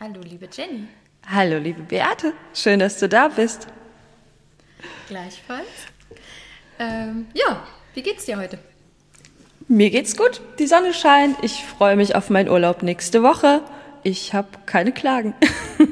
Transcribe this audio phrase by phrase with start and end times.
[0.00, 0.88] Hallo, liebe Jenny.
[1.26, 2.32] Hallo, liebe Beate.
[2.54, 3.66] Schön, dass du da bist.
[5.08, 5.66] Gleichfalls.
[6.78, 8.58] Ähm, ja, wie geht's dir heute?
[9.68, 10.40] Mir geht's gut.
[10.58, 11.36] Die Sonne scheint.
[11.42, 13.60] Ich freue mich auf meinen Urlaub nächste Woche.
[14.02, 15.34] Ich habe keine Klagen.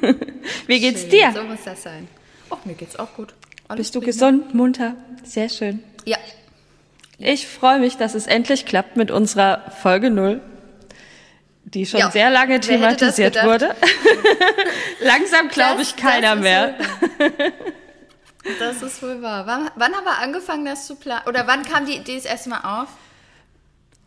[0.67, 1.33] wie geht's Schön, dir?
[1.35, 2.09] So muss das sein.
[2.49, 3.35] Ach, mir geht's auch gut.
[3.69, 4.07] Alles Bist du prima.
[4.07, 4.95] gesund, munter?
[5.23, 5.83] Sehr schön.
[6.07, 6.17] Ja.
[7.19, 10.41] Ich freue mich, dass es endlich klappt mit unserer Folge 0,
[11.75, 13.75] die schon Ja, sehr lange thematisiert wurde.
[15.01, 16.75] Langsam glaube ich keiner das mehr.
[18.59, 19.47] Das ist wohl wahr.
[19.47, 21.23] Wann, wann haben wir angefangen, das zu planen?
[21.27, 22.89] Oder wann kam die Idee das erste Mal auf?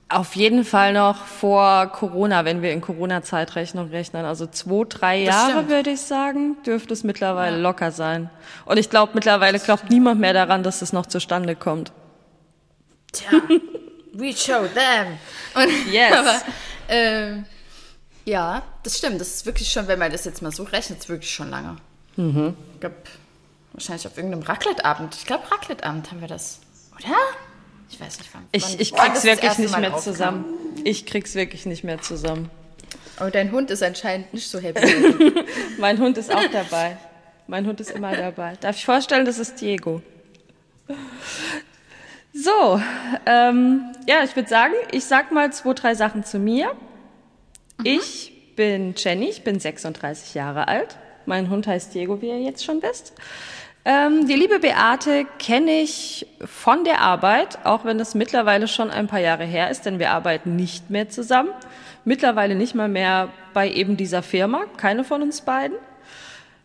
[0.09, 4.26] Auf jeden Fall noch vor Corona, wenn wir in Corona-Zeitrechnung rechnen.
[4.26, 5.70] Also zwei, drei Das Jahre, stimmt.
[5.70, 7.62] würde ich sagen, dürfte es mittlerweile Ja.
[7.62, 8.30] locker sein.
[8.66, 11.93] Und ich glaube, mittlerweile glaubt niemand mehr daran, dass es noch zustande kommt.
[13.13, 13.30] Tja,
[14.13, 15.18] we show them.
[15.54, 16.13] Und, Yes.
[16.18, 16.41] Aber,
[16.90, 17.46] ähm,
[18.25, 19.20] ja, das stimmt.
[19.21, 21.77] Das ist wirklich schon, wenn man das jetzt mal so rechnet, ist wirklich schon lange.
[22.16, 22.55] Mhm.
[22.73, 22.96] Ich glaube,
[23.73, 25.15] wahrscheinlich auf irgendeinem Raclette-Abend.
[25.15, 26.59] Ich glaube, Raclette-Abend haben wir das.
[26.96, 27.15] Oder?
[27.90, 28.48] Ich weiß nicht, wann.
[28.51, 30.13] Ich, ich wann krieg's wirklich nicht Mal mehr aufkam.
[30.13, 30.46] zusammen.
[30.84, 32.49] Ich krieg's wirklich nicht mehr zusammen.
[33.18, 35.43] Aber dein Hund ist anscheinend nicht so happy.
[35.77, 36.98] Mein Hund ist auch dabei.
[37.48, 38.55] Mein Hund ist immer dabei.
[38.62, 40.01] Darf ich vorstellen, das ist Diego.
[42.34, 42.81] So,
[43.26, 46.71] ähm, ja, ich würde sagen, ich sag mal zwei, drei Sachen zu mir.
[47.84, 50.98] Ich bin Jenny, ich bin 36 Jahre alt.
[51.26, 53.13] Mein Hund heißt Diego, wie ihr jetzt schon wisst.
[53.84, 59.07] Ähm, die liebe Beate kenne ich von der Arbeit, auch wenn es mittlerweile schon ein
[59.07, 61.49] paar Jahre her ist, denn wir arbeiten nicht mehr zusammen.
[62.05, 65.78] Mittlerweile nicht mal mehr bei eben dieser Firma, keine von uns beiden.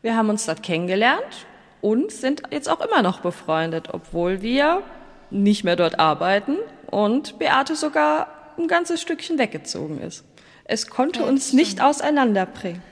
[0.02, 1.46] Wir haben uns dort kennengelernt
[1.80, 4.82] und sind jetzt auch immer noch befreundet, obwohl wir
[5.30, 6.56] nicht mehr dort arbeiten
[6.90, 8.28] und Beate sogar
[8.58, 10.24] ein ganzes Stückchen weggezogen ist.
[10.68, 12.82] Es konnte Ja, uns das nicht auseinanderbringen.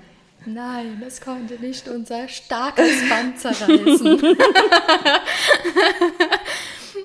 [0.46, 4.20] Nein, das konnte nicht unser starkes Band zerreißen.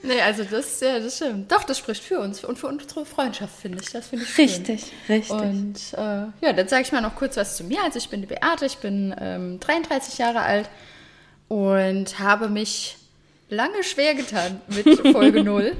[0.03, 1.51] nee, also das, ja, das stimmt.
[1.51, 3.91] Doch, das spricht für uns und für unsere Freundschaft, finde ich.
[3.91, 4.45] Das finde ich schön.
[4.45, 5.31] Richtig, richtig.
[5.31, 7.81] Und äh, ja, dann sage ich mal noch kurz was zu mir.
[7.83, 10.69] Also ich bin die Beate, ich bin ähm, 33 Jahre alt
[11.47, 12.97] und habe mich
[13.49, 15.75] lange schwer getan mit Folge 0.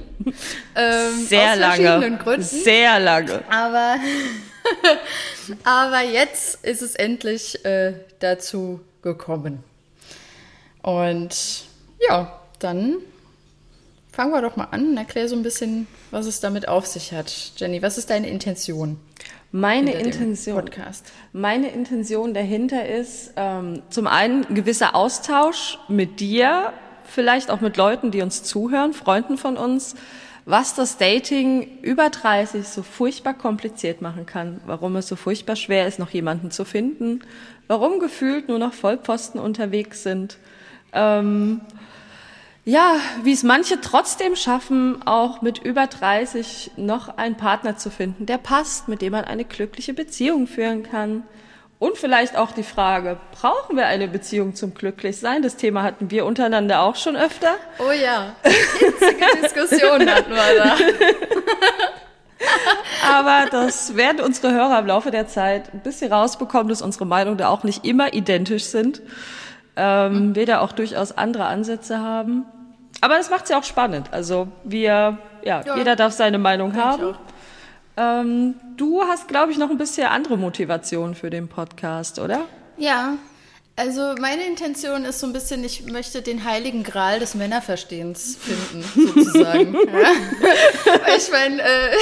[0.76, 1.84] ähm, Sehr aus lange.
[1.84, 2.42] verschiedenen Gründen.
[2.44, 3.44] Sehr lange.
[3.50, 3.98] Aber,
[5.64, 9.64] aber jetzt ist es endlich äh, dazu gekommen.
[10.82, 11.66] Und
[12.08, 12.98] ja, dann
[14.12, 17.14] fangen wir doch mal an und erklär so ein bisschen, was es damit auf sich
[17.14, 17.54] hat.
[17.58, 19.00] Jenny, was ist deine Intention?
[19.52, 20.56] Meine Intention.
[20.56, 21.12] Podcast.
[21.34, 26.72] Meine Intention dahinter ist ähm, zum einen ein gewisser Austausch mit dir,
[27.04, 29.96] vielleicht auch mit Leuten, die uns zuhören, Freunden von uns,
[30.50, 35.88] was das Dating über 30 so furchtbar kompliziert machen kann, warum es so furchtbar schwer
[35.88, 37.22] ist, noch jemanden zu finden,
[37.68, 40.38] warum gefühlt nur noch Vollpfosten unterwegs sind.
[40.92, 41.62] Ähm,
[42.66, 48.26] ja, wie es manche trotzdem schaffen, auch mit über 30 noch einen Partner zu finden,
[48.26, 51.24] der passt, mit dem man eine glückliche Beziehung führen kann.
[51.80, 55.42] Und vielleicht auch die Frage, brauchen wir eine Beziehung zum Glücklichsein?
[55.42, 57.56] Das Thema hatten wir untereinander auch schon öfter.
[57.80, 59.26] Oh ja, hitzige
[60.00, 60.76] Diskussion hatten wir da.
[63.18, 67.38] Aber das werden unsere Hörer im Laufe der Zeit ein bisschen rausbekommen, dass unsere Meinungen
[67.38, 69.02] da auch nicht immer identisch sind.
[69.76, 72.46] Ähm, wir da auch durchaus andere Ansätze haben.
[73.02, 74.08] Aber das macht es ja auch spannend.
[74.12, 75.76] Also wir, ja, Ja.
[75.78, 77.16] jeder darf seine Meinung haben.
[77.98, 82.42] Ähm, du hast, glaube ich, noch ein bisschen andere Motivation für den Podcast, oder?
[82.78, 83.14] Ja,
[83.80, 88.84] also meine Intention ist so ein bisschen, ich möchte den heiligen Gral des Männerverstehens finden,
[89.16, 89.74] sozusagen.
[89.74, 91.16] ja.
[91.16, 91.96] Ich meine, äh,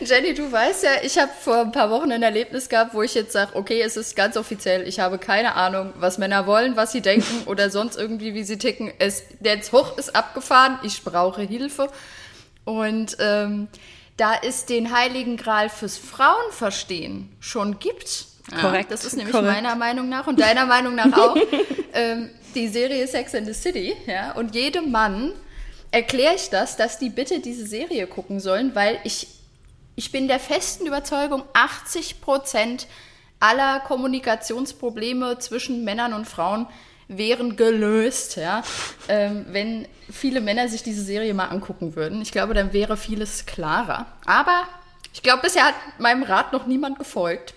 [0.04, 3.14] Jenny, du weißt ja, ich habe vor ein paar Wochen ein Erlebnis gehabt, wo ich
[3.14, 6.90] jetzt sage, okay, es ist ganz offiziell, ich habe keine Ahnung, was Männer wollen, was
[6.90, 8.92] sie denken oder sonst irgendwie, wie sie ticken.
[8.98, 11.88] Es, der Zug ist abgefahren, ich brauche Hilfe.
[12.64, 13.68] Und ähm,
[14.16, 19.52] da es den heiligen Gral fürs Frauenverstehen schon gibt, ja, Korrekt, das ist nämlich korrekt.
[19.52, 21.36] meiner Meinung nach und deiner Meinung nach auch,
[21.94, 25.32] ähm, die Serie Sex and the City, ja, und jedem Mann
[25.90, 29.28] erkläre ich das, dass die bitte diese Serie gucken sollen, weil ich,
[29.96, 32.86] ich bin der festen Überzeugung, 80 Prozent
[33.40, 36.66] aller Kommunikationsprobleme zwischen Männern und Frauen
[37.08, 38.62] wären gelöst, ja,
[39.08, 42.22] ähm, wenn viele Männer sich diese Serie mal angucken würden.
[42.22, 44.06] Ich glaube, dann wäre vieles klarer.
[44.24, 44.64] Aber
[45.12, 47.54] ich glaube, bisher hat meinem Rat noch niemand gefolgt.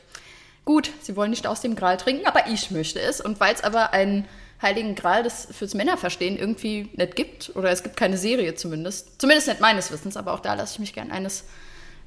[0.67, 3.21] Gut, sie wollen nicht aus dem Gral trinken, aber ich möchte es.
[3.21, 4.25] Und weil es aber einen
[4.61, 9.47] heiligen Gral des, fürs Männerverstehen irgendwie nicht gibt, oder es gibt keine Serie zumindest, zumindest
[9.47, 11.45] nicht meines Wissens, aber auch da lasse ich mich gern eines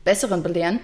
[0.05, 0.79] Besseren belehren,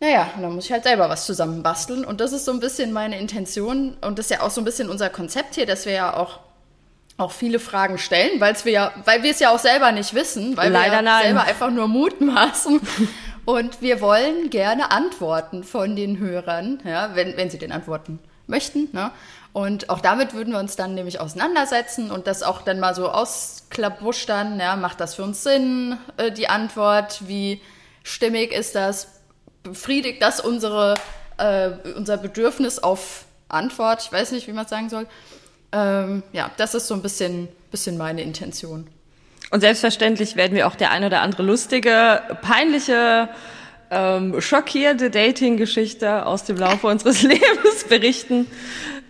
[0.00, 2.06] Naja, und dann muss ich halt selber was zusammenbasteln.
[2.06, 3.98] Und das ist so ein bisschen meine Intention.
[4.00, 6.40] Und das ist ja auch so ein bisschen unser Konzept hier, dass wir ja auch,
[7.18, 10.56] auch viele Fragen stellen, weil's wir ja, weil wir es ja auch selber nicht wissen,
[10.56, 12.80] weil Leider wir ja selber einfach nur mutmaßen.
[13.44, 18.88] Und wir wollen gerne Antworten von den Hörern, ja, wenn, wenn sie den antworten möchten.
[18.92, 19.10] Ne?
[19.52, 23.08] Und auch damit würden wir uns dann nämlich auseinandersetzen und das auch dann mal so
[23.08, 24.58] ausklabustern.
[24.60, 27.26] Ja, macht das für uns Sinn, äh, die Antwort?
[27.26, 27.60] Wie
[28.02, 29.08] stimmig ist das?
[29.62, 30.94] Befriedigt das unsere,
[31.38, 34.02] äh, unser Bedürfnis auf Antwort?
[34.02, 35.06] Ich weiß nicht, wie man es sagen soll.
[35.72, 38.86] Ähm, ja, das ist so ein bisschen, bisschen meine Intention.
[39.52, 43.28] Und selbstverständlich werden wir auch der ein oder andere lustige, peinliche,
[43.90, 48.46] ähm, schockierende Dating-Geschichte aus dem Laufe unseres Lebens berichten.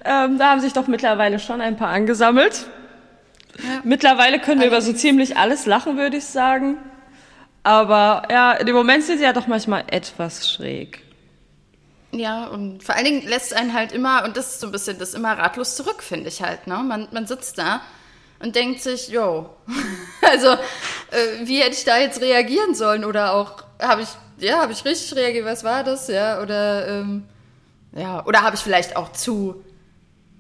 [0.05, 2.67] Ähm, da haben sich doch mittlerweile schon ein paar angesammelt.
[3.57, 3.83] Ja.
[3.85, 6.77] Mittlerweile können wir über so ziemlich alles lachen, würde ich sagen.
[7.63, 11.05] Aber ja, im Moment sind sie ja doch manchmal etwas schräg.
[12.11, 14.99] Ja, und vor allen Dingen lässt einen halt immer, und das ist so ein bisschen
[14.99, 16.67] das immer ratlos zurück, finde ich halt.
[16.67, 16.83] Ne?
[16.83, 17.81] Man, man sitzt da
[18.43, 19.51] und denkt sich, yo,
[20.23, 23.05] also äh, wie hätte ich da jetzt reagieren sollen?
[23.05, 24.09] Oder auch, habe ich,
[24.39, 26.09] ja, habe ich richtig reagiert, was war das?
[26.09, 27.29] Ja, oder, ähm,
[27.95, 29.65] ja, oder habe ich vielleicht auch zu,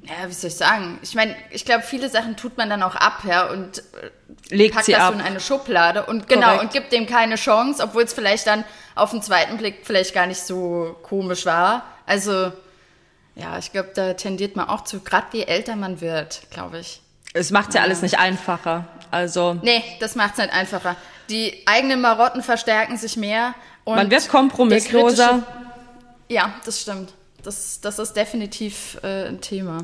[0.02, 0.98] ja, wie soll ich sagen?
[1.02, 4.10] Ich meine, ich glaube, viele Sachen tut man dann auch ab, ja, und äh,
[4.54, 5.12] Legt packt sie das ab.
[5.12, 6.62] so in eine Schublade und genau, Korrekt.
[6.62, 8.64] und gibt dem keine Chance, obwohl es vielleicht dann
[8.96, 11.84] auf den zweiten Blick vielleicht gar nicht so komisch war.
[12.04, 12.52] Also,
[13.36, 17.01] ja, ich glaube, da tendiert man auch zu, gerade je älter man wird, glaube ich.
[17.32, 18.86] Es macht ja alles nicht einfacher.
[19.10, 20.96] Also Nee, das macht es nicht einfacher.
[21.28, 23.54] Die eigenen Marotten verstärken sich mehr.
[23.84, 25.42] Und man wird kompromissloser.
[26.28, 27.12] Ja, das stimmt.
[27.42, 29.78] Das, das ist definitiv äh, ein Thema.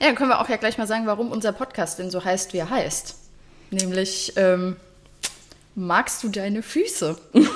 [0.00, 2.52] Ja, dann können wir auch ja gleich mal sagen, warum unser Podcast denn so heißt,
[2.52, 3.16] wie er heißt.
[3.70, 4.76] Nämlich, ähm,
[5.74, 7.16] magst du deine Füße?
[7.32, 7.48] Den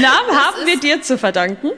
[0.00, 1.72] Namen haben wir dir zu verdanken.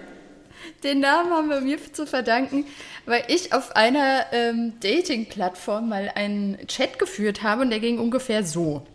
[0.83, 2.67] Den Namen haben wir mir zu verdanken,
[3.07, 8.45] weil ich auf einer ähm, Dating-Plattform mal einen Chat geführt habe und der ging ungefähr
[8.45, 8.87] so.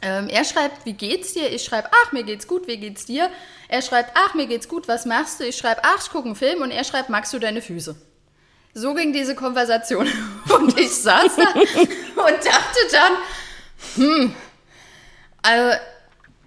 [0.00, 1.50] Ähm, er schreibt, wie geht's dir?
[1.52, 3.30] Ich schreibe, ach, mir geht's gut, wie geht's dir?
[3.68, 5.44] Er schreibt, ach, mir geht's gut, was machst du?
[5.44, 7.96] Ich schreibe, ach, ich gucke einen Film und er schreibt, magst du deine Füße?
[8.74, 10.06] So ging diese Konversation.
[10.56, 13.12] Und ich saß da und dachte dann,
[13.96, 14.34] hm,
[15.42, 15.70] also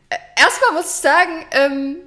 [0.09, 1.97] äh, erstmal muss ich sagen, ähm,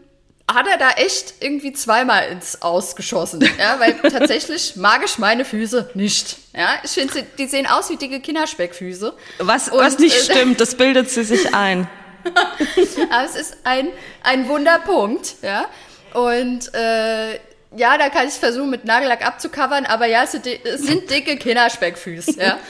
[0.54, 3.46] hat er da echt irgendwie zweimal ins Ausgeschossen.
[3.58, 6.36] Ja, weil tatsächlich mag ich meine Füße nicht.
[6.56, 9.12] Ja, ich finde, die sehen aus wie dicke Kinderspeckfüße.
[9.38, 11.88] Was, Und, was nicht äh, stimmt, das bildet sie sich ein.
[13.10, 13.88] Aber es ist ein,
[14.22, 15.66] ein Wunderpunkt, ja.
[16.14, 17.34] Und äh,
[17.76, 21.10] ja, da kann ich versuchen, mit Nagellack abzucovern, aber ja, es sind, di- es sind
[21.10, 22.58] dicke Kinderspeckfüße, ja.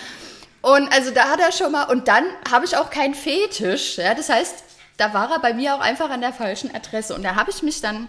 [0.62, 4.14] Und also da hat er schon mal, und dann habe ich auch keinen Fetisch, ja.
[4.14, 4.64] Das heißt,
[4.96, 7.14] da war er bei mir auch einfach an der falschen Adresse.
[7.14, 8.08] Und da habe ich mich dann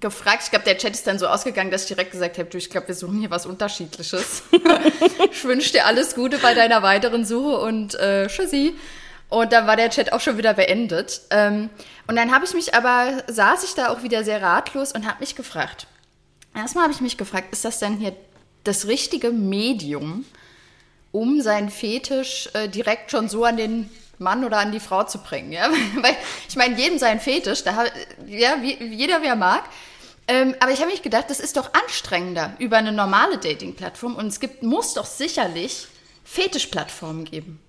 [0.00, 2.58] gefragt, ich glaube, der Chat ist dann so ausgegangen, dass ich direkt gesagt habe, du,
[2.58, 4.42] ich glaube, wir suchen hier was Unterschiedliches.
[5.30, 8.74] ich wünsche dir alles Gute bei deiner weiteren Suche und äh, tschüssi.
[9.28, 11.22] Und dann war der Chat auch schon wieder beendet.
[11.30, 11.70] Ähm,
[12.06, 15.20] und dann habe ich mich aber, saß ich da auch wieder sehr ratlos und habe
[15.20, 15.86] mich gefragt.
[16.54, 18.14] Erstmal habe ich mich gefragt, ist das denn hier
[18.62, 20.24] das richtige Medium,
[21.12, 25.18] um seinen Fetisch äh, direkt schon so an den Mann oder an die Frau zu
[25.18, 25.52] bringen?
[25.52, 25.68] Ja?
[25.96, 26.16] Weil
[26.48, 27.84] ich meine, jedem sein Fetisch, da,
[28.26, 29.64] ja, wie, jeder wer mag.
[30.26, 34.28] Ähm, aber ich habe mich gedacht, das ist doch anstrengender über eine normale Dating-Plattform und
[34.28, 35.86] es gibt, muss doch sicherlich
[36.24, 37.60] Fetischplattformen geben.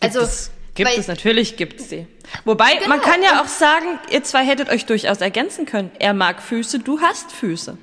[0.00, 2.06] Also, Gibt es, gibt weil- es natürlich, gibt es sie.
[2.44, 5.90] Wobei, man Genau, kann ja auch sagen, ihr zwei hättet euch durchaus ergänzen können.
[5.98, 7.76] Er mag Füße, du hast Füße.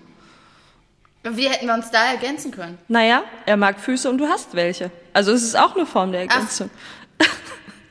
[1.23, 2.77] Wie hätten wir uns da ergänzen können?
[2.87, 4.91] Naja, er mag Füße und du hast welche.
[5.13, 6.69] Also es ist auch eine Form der Ergänzung.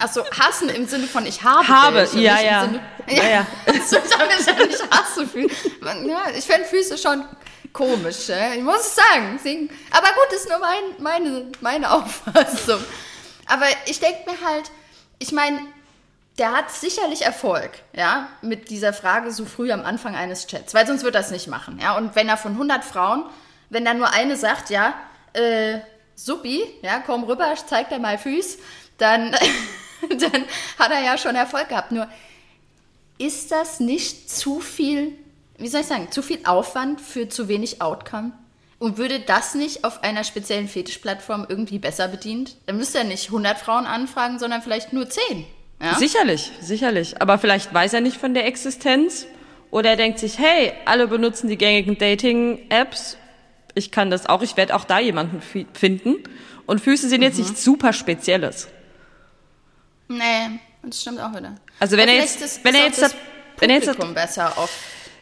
[0.04, 1.66] Achso, hassen im Sinne von ich habe.
[1.66, 2.60] Habe, welche, ja, ja.
[2.62, 3.46] Sinne, Ja, ja.
[3.86, 6.06] so, ich habe ja nicht Füße.
[6.06, 7.24] Ja, ich fände Füße schon
[7.72, 8.52] komisch, ja?
[8.52, 9.70] ich muss es sagen.
[9.90, 12.84] Aber gut, das ist nur mein, meine, meine Auffassung.
[13.46, 14.70] Aber ich denke mir halt,
[15.18, 15.60] ich meine,
[16.38, 20.86] der hat sicherlich Erfolg, ja, mit dieser Frage so früh am Anfang eines Chats, weil
[20.86, 21.96] sonst wird er das nicht machen, ja.
[21.96, 23.24] Und wenn er von 100 Frauen,
[23.70, 24.94] wenn dann nur eine sagt, ja,
[25.32, 25.78] äh,
[26.14, 28.58] Suppi, ja, komm rüber, zeig dir mal Füß,
[28.98, 29.34] dann,
[30.18, 30.44] dann
[30.78, 31.92] hat er ja schon Erfolg gehabt.
[31.92, 32.08] Nur
[33.18, 35.12] ist das nicht zu viel,
[35.58, 38.32] wie soll ich sagen, zu viel Aufwand für zu wenig Outcome?
[38.80, 42.56] Und würde das nicht auf einer speziellen Fetischplattform irgendwie besser bedient?
[42.66, 45.46] Dann müsste er nicht 100 Frauen anfragen, sondern vielleicht nur 10.
[45.80, 45.94] Ja?
[45.94, 47.22] Sicherlich, sicherlich.
[47.22, 49.26] Aber vielleicht weiß er nicht von der Existenz
[49.70, 53.16] oder er denkt sich, hey, alle benutzen die gängigen Dating-Apps.
[53.74, 56.16] Ich kann das auch, ich werde auch da jemanden fi- finden.
[56.66, 58.68] Und Füße sind jetzt nichts super Spezielles.
[60.18, 61.54] Nee, das stimmt auch wieder.
[61.80, 63.20] Also wenn er jetzt, ist- wenn ist er jetzt das- das
[63.60, 64.70] Wenn jetzt Publikum besser auf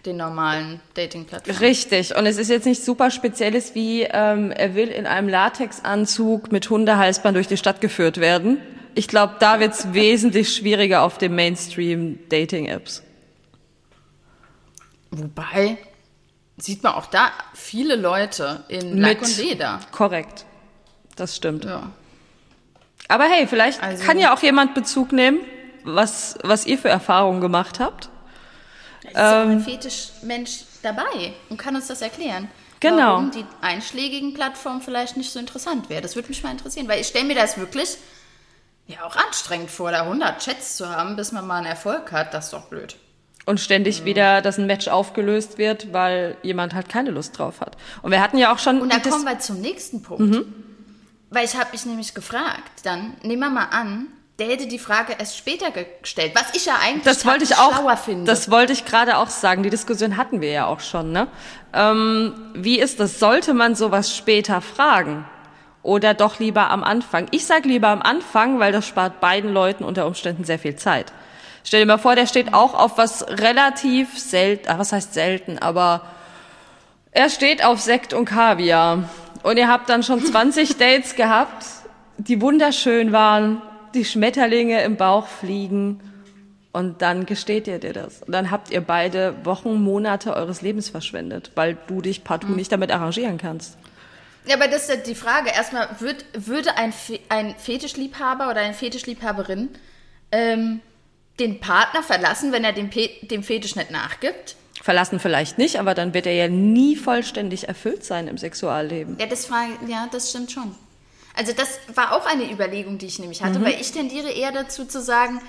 [0.06, 1.58] den normalen Dating-Plattformen.
[1.60, 2.16] Richtig.
[2.16, 6.68] Und es ist jetzt nicht super Spezielles wie, ähm, er will in einem Latexanzug mit
[6.70, 8.58] Hundehalsband durch die Stadt geführt werden.
[8.94, 13.02] Ich glaube, da wird es wesentlich schwieriger auf den Mainstream-Dating-Apps.
[15.10, 15.78] Wobei,
[16.56, 19.80] sieht man auch da viele Leute in Lack und Leder.
[19.92, 20.46] Korrekt.
[21.16, 21.64] Das stimmt.
[21.64, 21.90] Ja.
[23.08, 25.40] Aber hey, vielleicht Also- kann ja auch jemand Bezug nehmen,
[25.84, 28.08] was, was ihr für Erfahrungen gemacht habt.
[29.04, 29.50] Ist auch Ähm.
[29.50, 32.48] ein Fetischmensch dabei und kann uns das erklären.
[32.80, 32.98] Genau.
[33.14, 36.02] Warum die einschlägigen Plattformen vielleicht nicht so interessant wäre.
[36.02, 37.96] Das würde mich mal interessieren, weil ich stelle mir das wirklich
[38.88, 42.34] ja auch anstrengend vor, da 100 Chats zu haben, bis man mal einen Erfolg hat.
[42.34, 42.96] Das ist doch blöd.
[43.44, 47.76] Und ständig wieder, dass ein Match aufgelöst wird, weil jemand halt keine Lust drauf hat.
[48.02, 48.80] Und wir hatten ja auch schon...
[48.80, 50.20] Und da das- kommen wir zum nächsten Punkt.
[50.22, 50.54] Mhm.
[51.32, 54.08] Weil ich habe mich nämlich gefragt, dann nehmen wir mal an,
[54.38, 57.98] der hätte die Frage erst später gestellt, was ich ja eigentlich das wollte ich auch,
[57.98, 58.24] finde.
[58.24, 59.62] das wollte ich gerade auch sagen.
[59.62, 61.28] Die Diskussion hatten wir ja auch schon, ne?
[61.72, 63.18] Ähm, wie ist das?
[63.18, 65.24] Sollte man sowas später fragen?
[65.82, 67.28] Oder doch lieber am Anfang?
[67.30, 71.12] Ich sag lieber am Anfang, weil das spart beiden Leuten unter Umständen sehr viel Zeit.
[71.64, 75.58] Stell dir mal vor, der steht auch auf was relativ selten, ah, was heißt selten,
[75.58, 76.02] aber
[77.10, 79.08] er steht auf Sekt und Kaviar.
[79.42, 81.66] Und ihr habt dann schon 20 Dates gehabt,
[82.18, 83.62] die wunderschön waren,
[83.94, 86.00] die Schmetterlinge im Bauch fliegen.
[86.72, 88.22] Und dann gesteht ihr dir das.
[88.22, 92.72] Und dann habt ihr beide Wochen, Monate eures Lebens verschwendet, weil du dich partout nicht
[92.72, 93.76] damit arrangieren kannst.
[94.46, 95.50] Ja, aber das ist ja die Frage.
[95.50, 99.68] Erstmal, würd, würde ein, Fe ein Fetischliebhaber oder eine Fetischliebhaberin
[100.32, 100.80] ähm,
[101.38, 104.56] den Partner verlassen, wenn er dem, Pe dem Fetisch nicht nachgibt?
[104.82, 109.16] Verlassen vielleicht nicht, aber dann wird er ja nie vollständig erfüllt sein im Sexualleben.
[109.20, 110.74] Ja, das, frage, ja, das stimmt schon.
[111.36, 114.84] Also das war auch eine Überlegung, die ich nämlich hatte, weil ich tendiere eher dazu
[114.84, 115.40] zu sagen,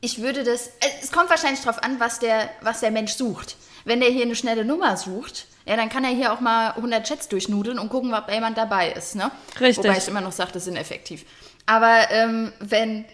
[0.00, 3.56] ich würde das, äh, es kommt wahrscheinlich darauf an, was der, was der Mensch sucht.
[3.84, 7.06] Wenn der hier eine schnelle Nummer sucht, ja, dann kann er hier auch mal 100
[7.06, 9.14] Chats durchnudeln und gucken, ob jemand dabei ist.
[9.14, 9.30] Ne?
[9.60, 9.84] Richtig.
[9.84, 11.24] Wobei ich immer noch sage, das ist ineffektiv.
[11.66, 13.04] Aber ähm, wenn,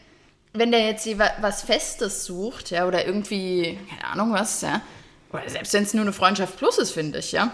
[0.54, 1.06] wenn der jetzt
[1.40, 4.80] was Festes sucht, ja, oder irgendwie, keine Ahnung was, ja,
[5.32, 7.50] oder selbst wenn es nur eine Freundschaft plus ist, finde ich, ja,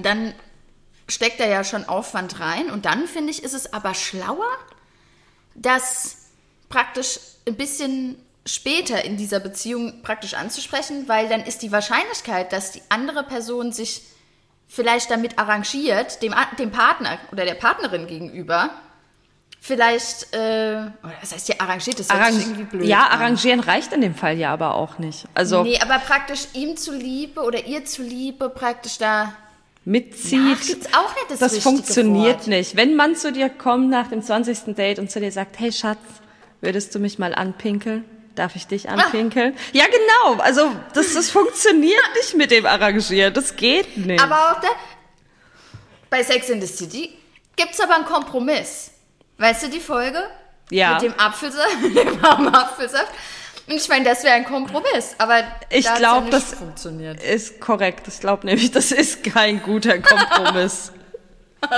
[0.00, 0.34] dann
[1.08, 2.70] steckt da ja schon Aufwand rein.
[2.70, 4.46] Und dann finde ich, ist es aber schlauer,
[5.54, 6.16] das
[6.68, 12.72] praktisch ein bisschen später in dieser Beziehung praktisch anzusprechen, weil dann ist die Wahrscheinlichkeit, dass
[12.72, 14.02] die andere Person sich
[14.68, 18.70] vielleicht damit arrangiert, dem, dem Partner oder der Partnerin gegenüber,
[19.60, 20.36] vielleicht, äh,
[21.02, 23.20] oder was heißt hier arrangiert, das hört sich irgendwie blöd ja, an.
[23.20, 25.26] arrangieren reicht in dem Fall ja aber auch nicht.
[25.34, 29.34] Also Nee, aber praktisch ihm zuliebe oder ihr zuliebe praktisch da
[29.84, 30.56] mitzieht.
[30.60, 32.46] Ach, gibt's auch nicht das Das funktioniert Wort.
[32.48, 32.76] nicht.
[32.76, 34.74] Wenn man zu dir kommt nach dem 20.
[34.74, 35.98] Date und zu dir sagt, hey Schatz,
[36.60, 38.04] würdest du mich mal anpinkeln?
[38.34, 39.56] Darf ich dich anpinkeln?
[39.72, 40.40] Ja, genau.
[40.42, 43.34] Also das, das funktioniert nicht mit dem Arrangieren.
[43.34, 44.22] Das geht nicht.
[44.22, 44.68] Aber auch da,
[46.08, 47.10] bei Sex in the City
[47.56, 48.89] gibt es aber einen Kompromiss.
[49.40, 50.22] Weißt du die Folge?
[50.70, 50.94] Ja.
[50.94, 53.12] Mit dem Apfelsaft, dem warmen Apfelsaft.
[53.66, 55.14] Und ich meine, das wäre ein Kompromiss.
[55.18, 57.22] Aber Ich da hat's glaub, ja das- funktioniert.
[57.22, 58.06] ist korrekt.
[58.08, 60.92] Ich glaube nämlich, das ist kein guter Kompromiss.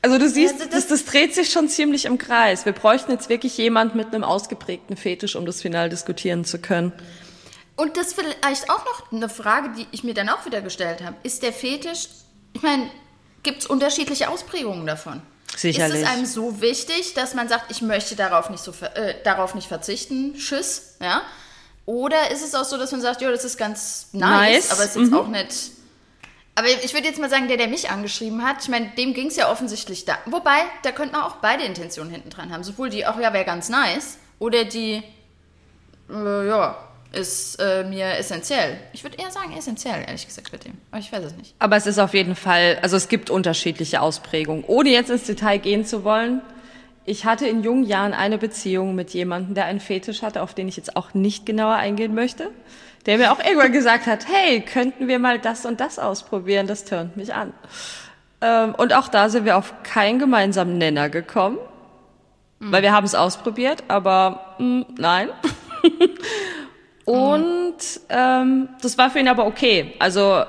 [0.00, 2.64] Also du siehst, Also das, das- das dreht sich schon ziemlich im Kreis.
[2.64, 6.92] Wir bräuchten jetzt wirklich jemand mit einem ausgeprägten Fetisch, um das final diskutieren zu können.
[7.76, 11.16] Und das vielleicht auch noch eine Frage, die ich mir dann auch wieder gestellt habe.
[11.24, 12.08] Ist der Fetisch,
[12.52, 12.88] ich meine,
[13.42, 15.20] gibt es unterschiedliche Ausprägungen davon?
[15.58, 16.02] Sicherlich.
[16.02, 19.56] Ist es einem so wichtig, dass man sagt, ich möchte darauf nicht, so, äh, darauf
[19.56, 21.22] nicht verzichten, Tschüss, ja?
[21.84, 24.84] Oder ist es auch so, dass man sagt, ja, das ist ganz nice, Nice, aber
[24.84, 25.70] es ist jetzt auch nicht...
[26.54, 29.28] Aber ich würde jetzt mal sagen, der, der mich angeschrieben hat, ich meine, dem ging
[29.28, 30.18] es ja offensichtlich da.
[30.26, 32.64] Wobei, da könnte man auch beide Intentionen hinten dran haben.
[32.64, 35.02] Sowohl die, ach ja, wäre ganz nice, oder die,
[36.10, 38.76] äh, ja, ist äh, mir essentiell.
[38.92, 40.74] Ich würde eher sagen essentiell, ehrlich gesagt, bei dem.
[40.90, 41.54] Aber ich weiß es nicht.
[41.58, 44.64] Aber es ist auf jeden Fall, also es gibt unterschiedliche Ausprägungen.
[44.66, 46.42] Ohne jetzt ins Detail gehen zu wollen,
[47.06, 50.68] ich hatte in jungen Jahren eine Beziehung mit jemandem, der einen Fetisch hatte, auf den
[50.68, 52.50] ich jetzt auch nicht genauer eingehen möchte,
[53.06, 56.84] der mir auch irgendwann gesagt hat, hey, könnten wir mal das und das ausprobieren, das
[56.84, 57.54] tönt mich an.
[58.42, 61.56] Ähm, und auch da sind wir auf keinen gemeinsamen Nenner gekommen,
[62.60, 65.30] weil wir haben es ausprobiert, aber mh, nein.
[67.08, 67.78] Und
[68.10, 69.94] ähm, das war für ihn aber okay.
[69.98, 70.44] Also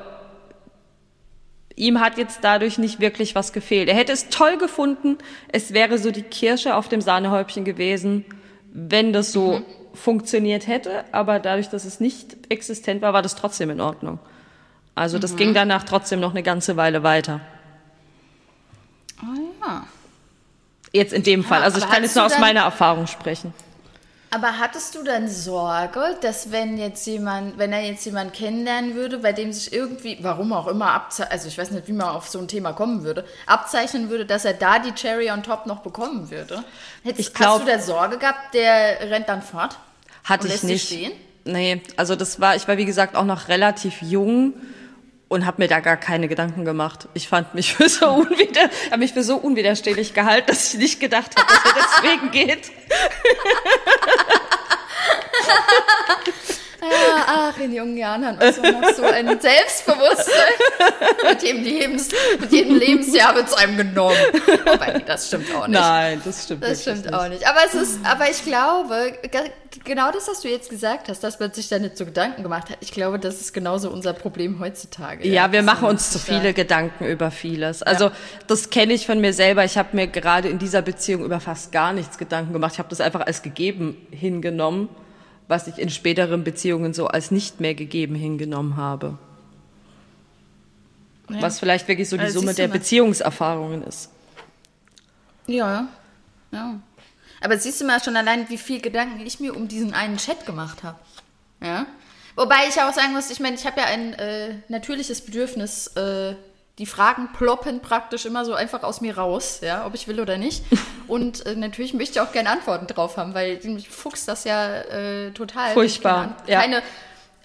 [1.78, 3.88] ihm hat jetzt dadurch nicht wirklich was gefehlt.
[3.88, 5.18] Er hätte es toll gefunden,
[5.54, 8.26] es wäre so die Kirsche auf dem Sahnehäubchen gewesen,
[8.74, 9.62] wenn das so
[9.94, 14.20] funktioniert hätte, aber dadurch, dass es nicht existent war, war das trotzdem in Ordnung.
[14.96, 17.40] Also das ging danach trotzdem noch eine ganze Weile weiter.
[19.22, 19.88] Ah ja.
[20.92, 21.64] Jetzt in dem Fall.
[21.64, 23.54] Also ich kann jetzt nur aus meiner Erfahrung sprechen.
[24.32, 29.18] Aber hattest du dann Sorge, dass wenn jetzt jemand, wenn er jetzt jemand kennenlernen würde,
[29.20, 32.28] bei dem sich irgendwie, warum auch immer, abzeichnen, also ich weiß nicht, wie man auf
[32.30, 35.80] so ein Thema kommen würde, abzeichnen würde, dass er da die Cherry on top noch
[35.80, 36.64] bekommen würde?
[37.04, 39.80] Hättest, Ich glaub- hast du da Sorge gehabt, der rennt dann fort?
[40.26, 40.86] Hatte und ich nicht.
[40.86, 41.12] stehen?
[41.46, 44.54] Nee, also das war, ich war wie gesagt auch noch relativ jung
[45.30, 47.08] und habe mir da gar keine Gedanken gemacht.
[47.14, 51.00] Ich fand mich für so unwider, habe mich für so unwiderstehlich gehalten, dass ich nicht
[51.00, 52.72] gedacht habe, dass er deswegen geht.
[56.90, 60.54] Ja, ach, in jungen Jahren hat man so noch so ein Selbstbewusstsein.
[61.30, 64.16] mit, jedem Lebens, mit jedem Lebensjahr wird es einem genommen.
[64.66, 65.80] Wobei, das stimmt auch nicht.
[65.80, 67.14] Nein, das stimmt Das wirklich stimmt nicht.
[67.14, 67.48] auch nicht.
[67.48, 69.52] Aber es ist, aber ich glaube, ge-
[69.86, 72.70] genau das, was du jetzt gesagt hast, dass man sich da nicht so Gedanken gemacht
[72.70, 75.28] hat, ich glaube, das ist genauso unser Problem heutzutage.
[75.28, 77.84] Ja, wir dass machen uns zu viele Gedanken über vieles.
[77.84, 78.12] Also
[78.48, 79.64] das kenne ich von mir selber.
[79.64, 82.74] Ich habe mir gerade in dieser Beziehung über fast gar nichts Gedanken gemacht.
[82.74, 84.90] Ich habe das einfach als gegeben hingenommen,
[85.50, 89.18] was ich in späteren Beziehungen so als nicht mehr gegeben hingenommen habe.
[91.28, 91.42] Ja.
[91.42, 92.78] Was vielleicht wirklich so die Also Summe der mal.
[92.78, 94.12] Beziehungserfahrungen ist.
[95.48, 95.88] Ja,
[96.52, 96.80] ja.
[97.42, 100.46] Aber siehst du mal schon allein, wie viel Gedanken ich mir um diesen einen Chat
[100.46, 101.00] gemacht habe.
[101.62, 101.88] Ja.
[102.36, 106.36] Wobei ich auch sagen muss, ich meine, ich habe ja ein äh, natürliches Bedürfnis, äh,
[106.80, 110.38] die Fragen ploppen praktisch immer so einfach aus mir raus, ja, ob ich will oder
[110.38, 110.64] nicht.
[111.08, 114.78] Und äh, natürlich möchte ich auch gerne Antworten drauf haben, weil mich fuchst das ja
[114.78, 115.74] äh, total.
[115.74, 116.62] Furchtbar, Keine, ja.
[116.62, 116.84] keine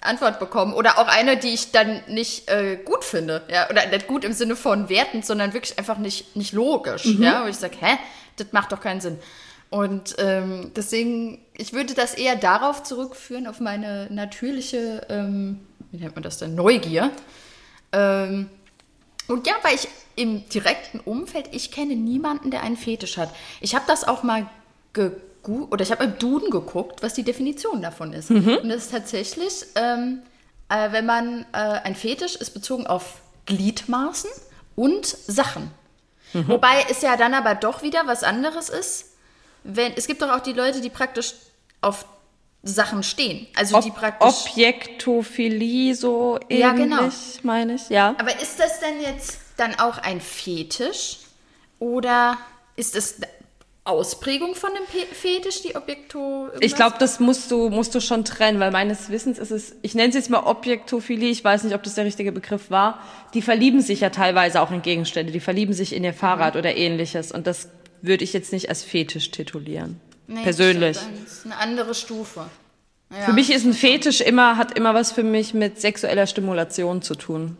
[0.01, 0.73] Antwort bekommen.
[0.73, 3.43] Oder auch eine, die ich dann nicht äh, gut finde.
[3.51, 7.05] Ja, oder nicht gut im Sinne von wertend, sondern wirklich einfach nicht, nicht logisch.
[7.05, 7.23] Mhm.
[7.23, 7.99] Ja, wo ich sage, hä,
[8.37, 9.19] das macht doch keinen Sinn.
[9.69, 15.59] Und ähm, deswegen, ich würde das eher darauf zurückführen, auf meine natürliche, ähm,
[15.91, 17.11] wie nennt man das denn, Neugier.
[17.91, 18.49] Ähm,
[19.29, 23.35] und ja, weil ich im direkten Umfeld, ich kenne niemanden, der einen Fetisch hat.
[23.61, 24.47] Ich habe das auch mal
[24.93, 28.31] gegoogelt, oder ich habe im Duden geguckt, was die Definition davon ist.
[28.63, 30.23] Und das ist tatsächlich, ähm,
[30.69, 34.31] äh, wenn man, äh, ein Fetisch ist bezogen auf Gliedmaßen
[34.75, 35.71] und Sachen.
[36.49, 39.11] Wobei es ja dann aber doch wieder was anderes ist,
[39.63, 41.35] wenn, es gibt doch auch die Leute, die praktisch
[41.81, 42.07] auf
[42.65, 43.47] Sachen stehen.
[43.55, 44.51] Also die Ob, praktisch.
[44.51, 47.09] Objektophilie, so ähnlich, Ja, genau.
[47.43, 48.15] meine ich, ja.
[48.19, 51.19] Aber ist das denn jetzt dann auch ein Fetisch?
[51.79, 52.39] Oder
[52.77, 53.17] ist es
[53.87, 56.49] Ausprägung von Pe- Fetisch, die Objekto?
[56.61, 59.95] Ich glaube, das musst du, musst du schon trennen, weil meines Wissens ist es, ich
[59.95, 62.99] nenne es jetzt mal Objektophilie, ich weiß nicht, ob das der richtige Begriff war,
[63.35, 66.17] die verlieben sich ja teilweise auch in Gegenstände, die verlieben sich in ihr Mhm.
[66.17, 67.69] Fahrrad oder ähnliches und das
[68.01, 70.01] würde ich jetzt nicht als Fetisch titulieren.
[70.27, 70.97] Nee, persönlich.
[70.97, 72.47] Das ist eine andere Stufe.
[73.11, 73.27] Ja.
[73.27, 77.15] Für mich ist ein Fetisch immer, hat immer was für mich mit sexueller Stimulation zu
[77.15, 77.57] tun.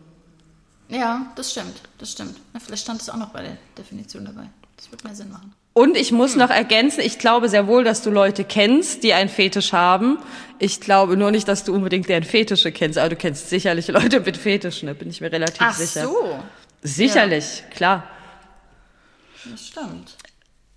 [0.89, 1.81] Ja, das stimmt.
[1.97, 2.37] Das stimmt.
[2.53, 4.49] Na, vielleicht stand es auch noch bei der Definition dabei.
[4.77, 5.53] Das wird mehr Sinn machen.
[5.73, 9.29] Und ich muss noch ergänzen, ich glaube sehr wohl, dass du Leute kennst, die einen
[9.29, 10.19] Fetisch haben.
[10.57, 14.21] Ich glaube nur nicht, dass du unbedingt deren Fetische kennst, aber du kennst sicherlich Leute
[14.21, 16.03] mit Fetischen, da bin ich mir relativ Ach sicher.
[16.03, 16.39] so.
[16.81, 18.05] Sicherlich, klar.
[19.51, 20.14] Das stimmt.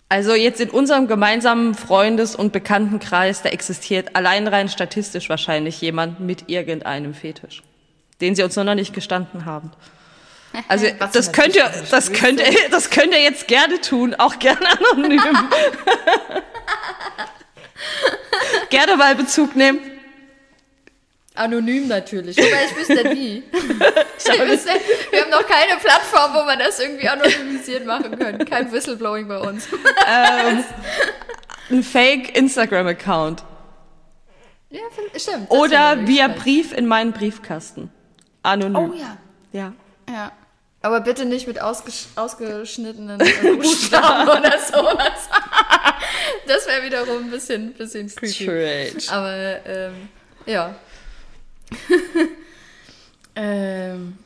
[0.09, 6.21] Also jetzt in unserem gemeinsamen Freundes- und Bekanntenkreis, da existiert allein rein statistisch wahrscheinlich jemand
[6.21, 7.63] mit irgendeinem Fetisch,
[8.21, 9.71] den sie uns noch nicht gestanden haben.
[10.67, 14.39] Also Was das könnt ihr, das könnt ihr, das könnt ihr jetzt gerne tun, auch
[14.39, 15.21] gerne anonym.
[18.71, 19.98] gerne mal Bezug nehmen.
[21.39, 22.37] Anonym natürlich.
[22.37, 23.43] Wobei ich wüsste nicht wie.
[24.31, 24.71] Ich wüsste,
[25.11, 28.45] wir haben noch keine Plattform, wo man das irgendwie anonymisiert machen kann.
[28.45, 29.67] Kein Whistleblowing bei uns.
[31.71, 33.43] Ein Fake Instagram-Account.
[34.71, 34.81] Ja,
[35.17, 35.51] stimmt.
[35.51, 36.29] Oder via.
[36.29, 37.91] Brief in meinen Briefkasten.
[38.43, 38.91] Anonym.
[38.91, 39.17] Oh ja.
[39.53, 39.73] Ja.
[40.13, 40.33] Ja.
[40.83, 45.29] Aber bitte nicht mit ausgesch ausgeschnittenen äh, Buchstaben oder sowas.
[46.47, 49.01] das wäre wiederum ein bisschen, bisschen creepy.
[49.01, 49.19] Strange.
[49.19, 50.09] Aber ähm,
[50.47, 50.75] ja.
[53.37, 54.19] ähm,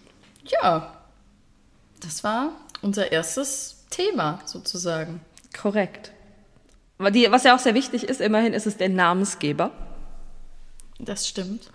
[0.45, 0.99] ja.
[2.01, 5.21] Das war unser erstes Thema sozusagen.
[5.57, 6.13] Korrekt.
[6.99, 9.71] Was ja auch sehr wichtig ist, immerhin ist es der Namensgeber.
[10.99, 11.71] Das stimmt.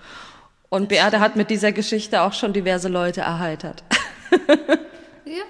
[0.70, 3.84] Und Beate hat mit dieser Geschichte auch schon diverse Leute erheitert.
[5.26, 5.44] Ja.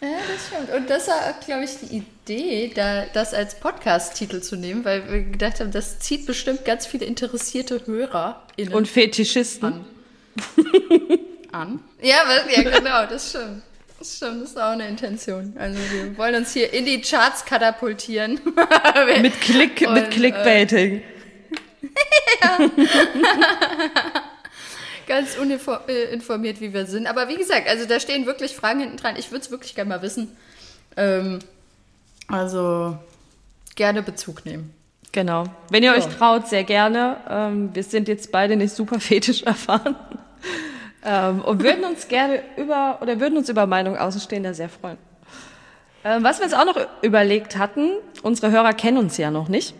[0.00, 0.70] Ja, das stimmt.
[0.74, 5.22] Und das war, glaube ich, die Idee, da, das als Podcast-Titel zu nehmen, weil wir
[5.22, 9.84] gedacht haben, das zieht bestimmt ganz viele interessierte Hörer Und Fetischisten.
[11.52, 11.80] an.
[12.00, 13.62] Ja, aber, ja, genau, das stimmt.
[13.98, 15.54] Das stimmt, das ist auch eine Intention.
[15.58, 18.40] Also wir wollen uns hier in die Charts katapultieren.
[19.20, 21.02] Mit, Klick, Und, mit Clickbaiting.
[25.10, 27.06] ganz uninformiert, wie wir sind.
[27.08, 29.16] Aber wie gesagt, also da stehen wirklich Fragen hinten dran.
[29.18, 30.36] Ich würde es wirklich gerne mal wissen.
[30.96, 31.40] Ähm,
[32.28, 32.96] also,
[33.74, 34.72] gerne Bezug nehmen.
[35.12, 35.44] Genau.
[35.70, 35.98] Wenn ihr Ja.
[35.98, 37.16] euch traut, sehr gerne.
[37.28, 39.96] Ähm, wir sind jetzt beide nicht super fetisch erfahren.
[41.04, 44.98] ähm, und würden uns gerne über, oder würden uns über Meinung Außenstehender sehr freuen.
[46.04, 47.90] Ähm, was wir uns auch noch überlegt hatten,
[48.22, 49.74] unsere Hörer kennen uns ja noch nicht.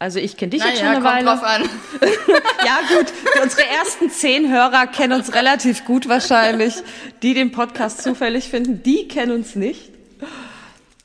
[0.00, 1.26] Also ich kenne dich jetzt schon Naja, eine kommt Weile.
[1.26, 1.68] drauf an.
[2.64, 3.06] Ja, gut.
[3.42, 6.74] Unsere ersten zehn Hörer kennen uns relativ gut wahrscheinlich.
[7.22, 9.90] Die den Podcast zufällig finden, die kennen uns nicht.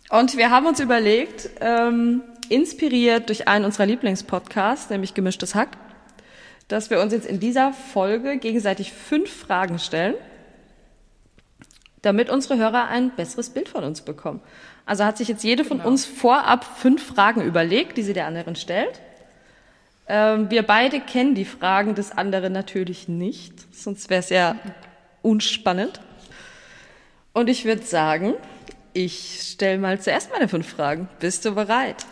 [0.10, 5.70] Und wir haben uns überlegt, ähm, inspiriert durch einen unserer Lieblingspodcasts, nämlich Gemischtes Hack,
[6.68, 10.16] dass wir uns jetzt in dieser Folge gegenseitig fünf Fragen stellen,
[12.02, 14.42] damit unsere Hörer ein besseres Bild von uns bekommen.
[14.86, 18.56] Also hat sich jetzt jede von uns vorab fünf Fragen überlegt, die sie der anderen
[18.56, 19.02] stellt.
[20.08, 24.56] Ähm, wir beide kennen die Fragen des anderen natürlich nicht, sonst wäre es ja
[25.24, 26.00] unspannend.
[27.34, 28.36] Und ich würde sagen,
[28.94, 31.10] ich stelle mal zuerst meine fünf Fragen.
[31.20, 32.06] Bist du bereit?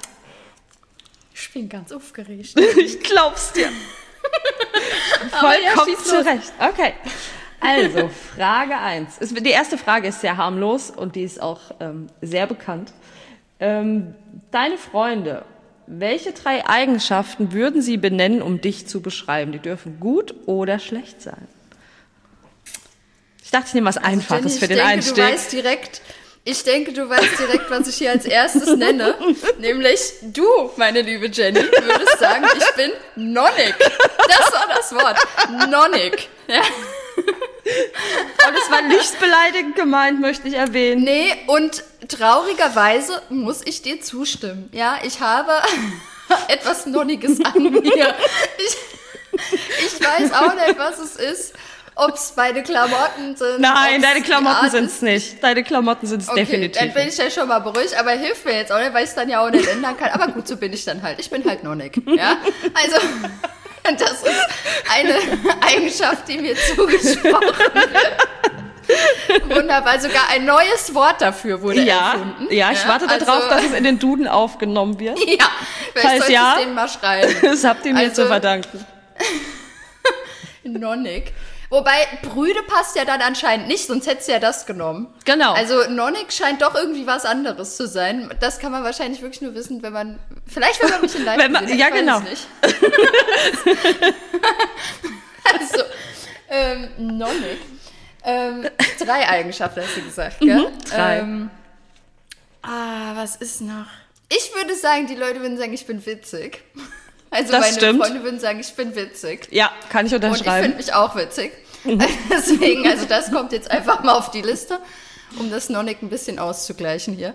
[1.36, 2.56] Ich bin ganz aufgeregt.
[2.78, 3.70] Ich glaub's dir.
[5.32, 6.04] Ja, Vollkommen los.
[6.06, 6.54] zurecht.
[6.60, 6.94] Okay.
[7.64, 9.16] Also, Frage eins.
[9.20, 12.92] Es- Die erste Frage ist sehr harmlos und die ist auch ähm, sehr bekannt.
[13.60, 14.16] Ähm,
[14.52, 15.46] deine Freunde,
[15.88, 19.52] welche drei Eigenschaften würden sie benennen, um dich zu beschreiben?
[19.52, 21.48] Die dürfen gut oder schlecht sein.
[23.44, 25.16] Ich dachte, ich nehme was Einfaches Jenny, für den ich denke, Einstieg.
[25.16, 26.02] Du weißt direkt,
[26.46, 29.16] ich denke, du weißt direkt, was ich hier als erstes nenne.
[29.60, 30.46] Nämlich du,
[30.78, 33.76] meine liebe Jenny, würdest sagen, ich bin nonnig.
[33.80, 35.18] Das war das Wort.
[35.70, 36.28] Nonnig.
[36.48, 36.62] Ja.
[38.48, 41.04] Und es war nicht beleidigend gemeint, möchte ich erwähnen.
[41.04, 44.70] Nee, und traurigerweise muss ich dir zustimmen.
[44.74, 45.52] Ja, ich habe
[46.50, 48.16] etwas Nonniges an mir.
[48.58, 51.54] Ich, ich weiß auch nicht, was es ist.
[51.96, 53.60] Ob es meine Klamotten sind.
[53.62, 55.44] Nein, deine Klamotten Art sind's nicht.
[55.44, 56.80] Deine Klamotten sind's Okay, definitiv.
[56.80, 59.10] dann bin ich ja schon mal beruhigt, aber hilft mir jetzt auch nicht, weil ich
[59.10, 60.10] es dann ja auch nicht ändern kann.
[60.12, 61.20] Aber gut, so bin ich dann halt.
[61.20, 62.00] Ich bin halt nonnig.
[62.06, 62.38] Ja,
[62.76, 62.98] also
[63.98, 64.48] das ist
[64.92, 65.16] eine
[65.62, 67.42] Eigenschaft, die mir zugesprochen
[67.74, 69.48] wird.
[69.50, 72.54] Wunderbar, sogar ein neues Wort dafür wurde ja, erfunden.
[72.54, 75.18] ja, ich warte also, darauf, dass es in den Duden aufgenommen wird.
[75.28, 75.50] Ja,
[75.94, 76.56] vielleicht Falls sollte ja.
[76.60, 77.36] ich den mal schreiben.
[77.42, 78.86] Das habt ihr mir Also- zu verdanken.
[80.64, 81.34] Nonnig.
[81.74, 85.12] Wobei, Brüde passt ja dann anscheinend nicht, sonst hättest du ja das genommen.
[85.26, 85.54] Genau.
[85.54, 88.32] Also Nonnig scheint doch irgendwie was anderes zu sein.
[88.42, 90.20] Das kann man wahrscheinlich wirklich nur wissen, wenn man.
[90.46, 92.18] Vielleicht, wenn man mich in live Wenn man- gesehen ja, genau.
[95.52, 95.84] also,
[96.50, 97.58] ähm, Nonnig.
[98.24, 100.70] Ähm, drei Eigenschaften hast du gesagt, gell?
[100.70, 101.18] Mhm, drei.
[101.18, 101.50] Ähm,
[102.62, 103.88] ah, was ist noch?
[104.30, 106.64] Ich würde sagen, die Leute würden sagen, ich bin witzig.
[107.34, 108.02] Also Das meine stimmt.
[108.04, 109.48] Freunde würden sagen, ich bin witzig.
[109.52, 110.64] Ja, kann ich Und ich unterschreiben.
[110.64, 111.52] finde mich auch witzig.
[112.32, 114.80] Deswegen, also das kommt jetzt einfach mal auf die Liste,
[115.38, 117.34] um das Nonnig ein bisschen auszugleichen hier.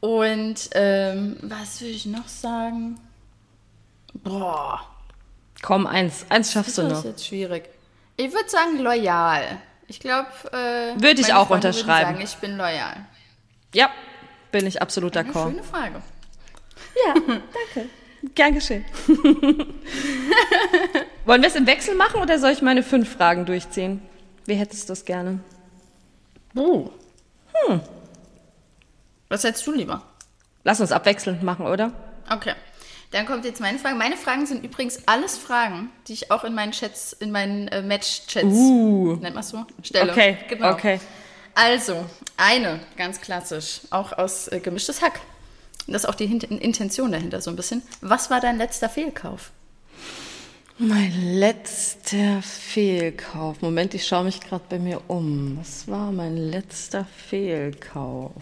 [0.00, 2.98] Und ähm, was will ich noch sagen?
[4.14, 4.80] Boah,
[5.62, 6.26] Komm, eins.
[6.28, 7.04] Eins schaffst du das ist noch.
[7.12, 7.68] jetzt schwierig.
[8.16, 9.58] Ich würde sagen loyal.
[9.88, 12.12] Ich glaube, äh, Würde ich auch Freunde unterschreiben.
[12.14, 13.06] Sagen, ich bin loyal.
[13.74, 13.90] Ja,
[14.52, 15.50] bin ich absolut Eine d'accord.
[15.50, 16.02] schöne Frage.
[17.06, 17.14] Ja,
[17.74, 17.88] danke.
[18.34, 18.84] Gern geschehen.
[21.24, 24.02] Wollen wir es im Wechsel machen oder soll ich meine fünf Fragen durchziehen?
[24.46, 25.40] Wie hättest du es gerne?
[26.54, 26.90] Oh.
[27.52, 27.80] Hm.
[29.28, 30.02] Was hättest du lieber?
[30.64, 31.92] Lass uns abwechselnd machen, oder?
[32.30, 32.54] Okay.
[33.12, 33.94] Dann kommt jetzt meine Frage.
[33.94, 37.82] Meine Fragen sind übrigens alles Fragen, die ich auch in meinen Chats, in meinen äh,
[37.82, 39.16] Match-Chats, Uh.
[39.20, 40.10] nennt man so, stelle.
[40.10, 40.72] Okay, genau.
[40.72, 41.00] okay.
[41.54, 42.04] Also,
[42.36, 45.20] eine, ganz klassisch, auch aus äh, Gemischtes Hack.
[45.86, 47.82] Das ist auch die Intention dahinter so ein bisschen.
[48.00, 49.52] Was war dein letzter Fehlkauf?
[50.78, 53.62] Mein letzter Fehlkauf.
[53.62, 55.56] Moment, ich schaue mich gerade bei mir um.
[55.58, 58.32] Was war mein letzter Fehlkauf?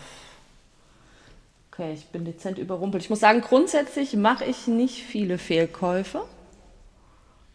[1.70, 3.04] Okay, ich bin dezent überrumpelt.
[3.04, 6.24] Ich muss sagen, grundsätzlich mache ich nicht viele Fehlkäufe.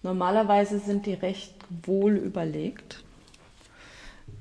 [0.01, 1.53] Normalerweise sind die recht
[1.85, 3.03] wohl überlegt.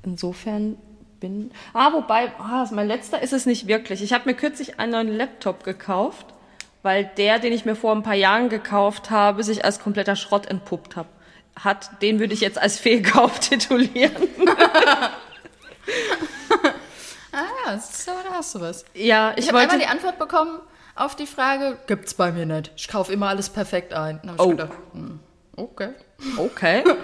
[0.04, 0.76] Insofern
[1.20, 1.50] bin.
[1.72, 4.02] Ah, wobei, ah, mein letzter ist es nicht wirklich.
[4.02, 6.26] Ich habe mir kürzlich einen neuen Laptop gekauft,
[6.82, 10.46] weil der, den ich mir vor ein paar Jahren gekauft habe, sich als kompletter Schrott
[10.46, 11.06] entpuppt hab,
[11.56, 12.02] hat.
[12.02, 14.28] Den würde ich jetzt als Fehlkauf titulieren.
[17.32, 18.84] Ah, so, da hast du was.
[18.94, 20.60] Ja, ich, Ich habe einmal die Antwort bekommen
[20.98, 22.72] auf die Frage, gibt's bei mir nicht.
[22.76, 24.20] Ich kaufe immer alles perfekt ein.
[24.38, 24.48] Oh.
[24.48, 25.20] gedacht, hm,
[25.56, 25.90] okay.
[26.36, 26.84] Okay.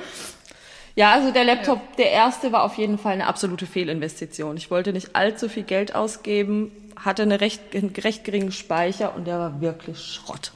[0.96, 4.56] Ja, also der Laptop, der erste war auf jeden Fall eine absolute Fehlinvestition.
[4.56, 6.70] Ich wollte nicht allzu viel Geld ausgeben,
[7.02, 10.52] hatte eine recht, einen recht geringen Speicher und der war wirklich Schrott.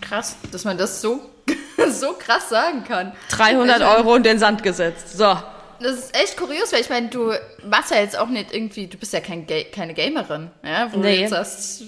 [0.00, 1.20] Krass, dass man das so,
[1.90, 3.12] so krass sagen kann.
[3.30, 5.16] 300 Ich mein- Euro in den Sand gesetzt.
[5.16, 5.36] So.
[5.80, 7.32] das ist echt kurios, weil ich meine, du
[7.68, 11.16] machst ja jetzt auch nicht irgendwie, du bist ja kein keine Gamerin, ja, wo Nee.
[11.16, 11.82] du jetzt sagst,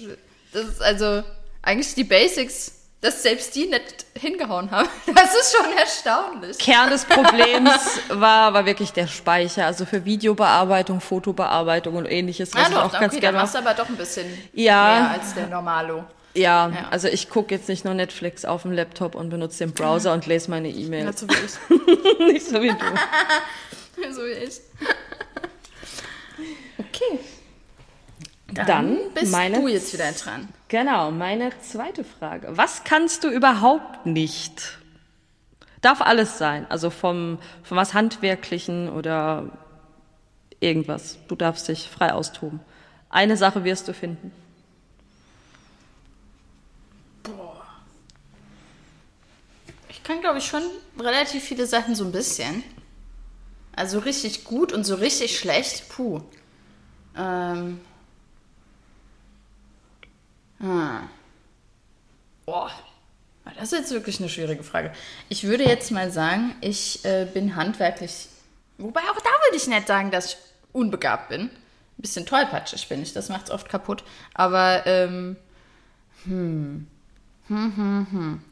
[0.53, 1.23] das ist also
[1.61, 4.89] eigentlich die Basics, dass selbst die nicht hingehauen haben.
[5.13, 6.57] Das ist schon erstaunlich.
[6.57, 12.61] Kern des Problems war, war wirklich der Speicher, also für Videobearbeitung, Fotobearbeitung und ähnliches, was
[12.63, 14.99] Ja, ich doch, auch okay, ganz gerne machst du aber doch ein bisschen Ja.
[15.01, 16.03] mehr als der Normalo.
[16.33, 16.87] Ja, Ja.
[16.91, 20.25] also ich gucke jetzt nicht nur Netflix auf dem Laptop und benutze den Browser und
[20.25, 21.05] lese meine E-Mails.
[21.05, 22.19] Dazu will ich.
[22.33, 24.11] nicht so wie du.
[24.13, 24.59] so wie ich.
[26.79, 27.19] Okay.
[28.63, 30.47] Dann bist meine du jetzt wieder dran.
[30.69, 32.47] Genau, meine zweite Frage.
[32.57, 34.79] Was kannst du überhaupt nicht?
[35.81, 39.49] Darf alles sein, also vom, vom was Handwerklichen oder
[40.59, 41.17] irgendwas.
[41.27, 42.59] Du darfst dich frei austoben.
[43.09, 44.31] Eine Sache wirst du finden.
[49.89, 50.63] Ich kann, glaube ich, schon
[50.99, 52.63] relativ viele Sachen so ein bisschen.
[53.75, 55.89] Also richtig gut und so richtig schlecht.
[55.89, 56.21] Puh.
[57.17, 57.79] Ähm.
[60.59, 61.01] Ah.
[62.45, 62.71] Boah.
[63.57, 64.91] Das ist jetzt wirklich eine schwierige Frage.
[65.29, 68.27] Ich würde jetzt mal sagen, ich äh, bin handwerklich.
[68.77, 70.37] Wobei auch da würde ich nicht sagen, dass ich
[70.73, 71.41] unbegabt bin.
[71.43, 71.51] Ein
[72.01, 74.03] bisschen tollpatschig bin ich, das macht es oft kaputt.
[74.33, 75.37] Aber, ähm,
[76.25, 76.87] hm.
[77.47, 78.43] Hm, hm, hm.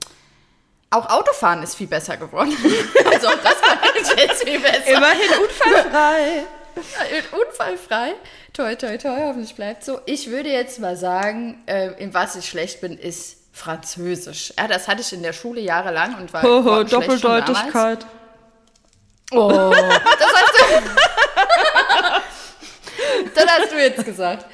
[0.91, 2.55] Auch Autofahren ist viel besser geworden.
[3.11, 3.55] also auch das
[3.95, 4.97] ich jetzt viel besser.
[4.97, 6.43] Immerhin unfallfrei.
[7.47, 8.13] Unfallfrei.
[8.53, 9.99] Toi, toi, toi, hoffentlich bleibt so.
[10.05, 14.53] Ich würde jetzt mal sagen, äh, in was ich schlecht bin, ist Französisch.
[14.57, 16.89] Ja, das hatte ich in der Schule jahrelang und war damals.
[16.89, 18.05] Doppeldeutigkeit.
[19.31, 20.63] Oh, das hast du.
[23.35, 24.45] das hast du jetzt gesagt.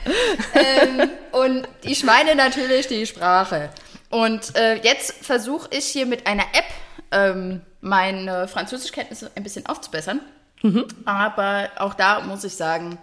[0.53, 3.69] Ähm, und ich meine natürlich die Sprache.
[4.09, 6.65] Und äh, jetzt versuche ich hier mit einer App
[7.11, 10.21] ähm, meine Französischkenntnisse ein bisschen aufzubessern.
[11.05, 12.97] Aber auch da muss ich sagen,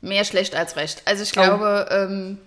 [0.00, 1.02] mehr schlecht als recht.
[1.06, 2.38] Also ich glaube, ähm,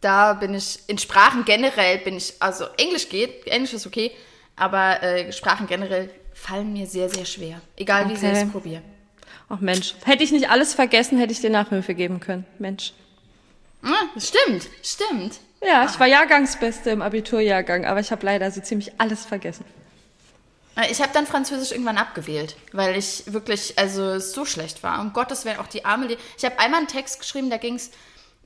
[0.00, 4.10] da bin ich, in Sprachen generell bin ich, also Englisch geht, Englisch ist okay,
[4.56, 7.60] aber äh, Sprachen generell fallen mir sehr, sehr schwer.
[7.76, 8.46] Egal wie sehr ich Okay.
[8.46, 8.82] es probiere.
[9.48, 12.46] Ach Mensch, hätte ich nicht alles vergessen, hätte ich dir Nachhilfe geben können.
[12.58, 12.92] Mensch.
[13.82, 15.38] Ah, stimmt, stimmt.
[15.62, 19.64] Ja, ich war Jahrgangsbeste im Abiturjahrgang, aber ich habe leider so ziemlich alles vergessen.
[20.76, 25.00] Äh, Ich habe dann Französisch irgendwann abgewählt, weil ich wirklich, also so schlecht war.
[25.00, 26.06] Um Gottes Willen, auch die arme.
[26.06, 27.90] Le ich habe einmal einen Text geschrieben, da ging es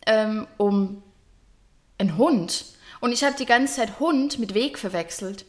[0.07, 1.03] ähm, um
[1.99, 2.65] einen Hund.
[3.01, 5.45] Und ich habe die ganze Zeit Hund mit Weg verwechselt.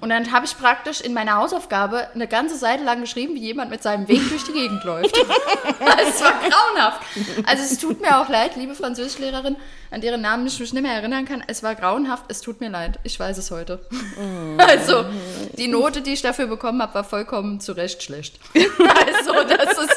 [0.00, 3.70] Und dann habe ich praktisch in meiner Hausaufgabe eine ganze Seite lang geschrieben, wie jemand
[3.70, 5.16] mit seinem Weg durch die Gegend läuft.
[5.16, 7.02] es war grauenhaft.
[7.46, 9.56] Also es tut mir auch leid, liebe Französischlehrerin,
[9.90, 11.42] an deren Namen ich mich nicht mehr erinnern kann.
[11.46, 12.98] Es war grauenhaft, es tut mir leid.
[13.04, 13.80] Ich weiß es heute.
[14.56, 15.04] Also,
[15.58, 18.38] die Note, die ich dafür bekommen habe, war vollkommen zu Recht schlecht.
[18.54, 19.93] Also, das ist,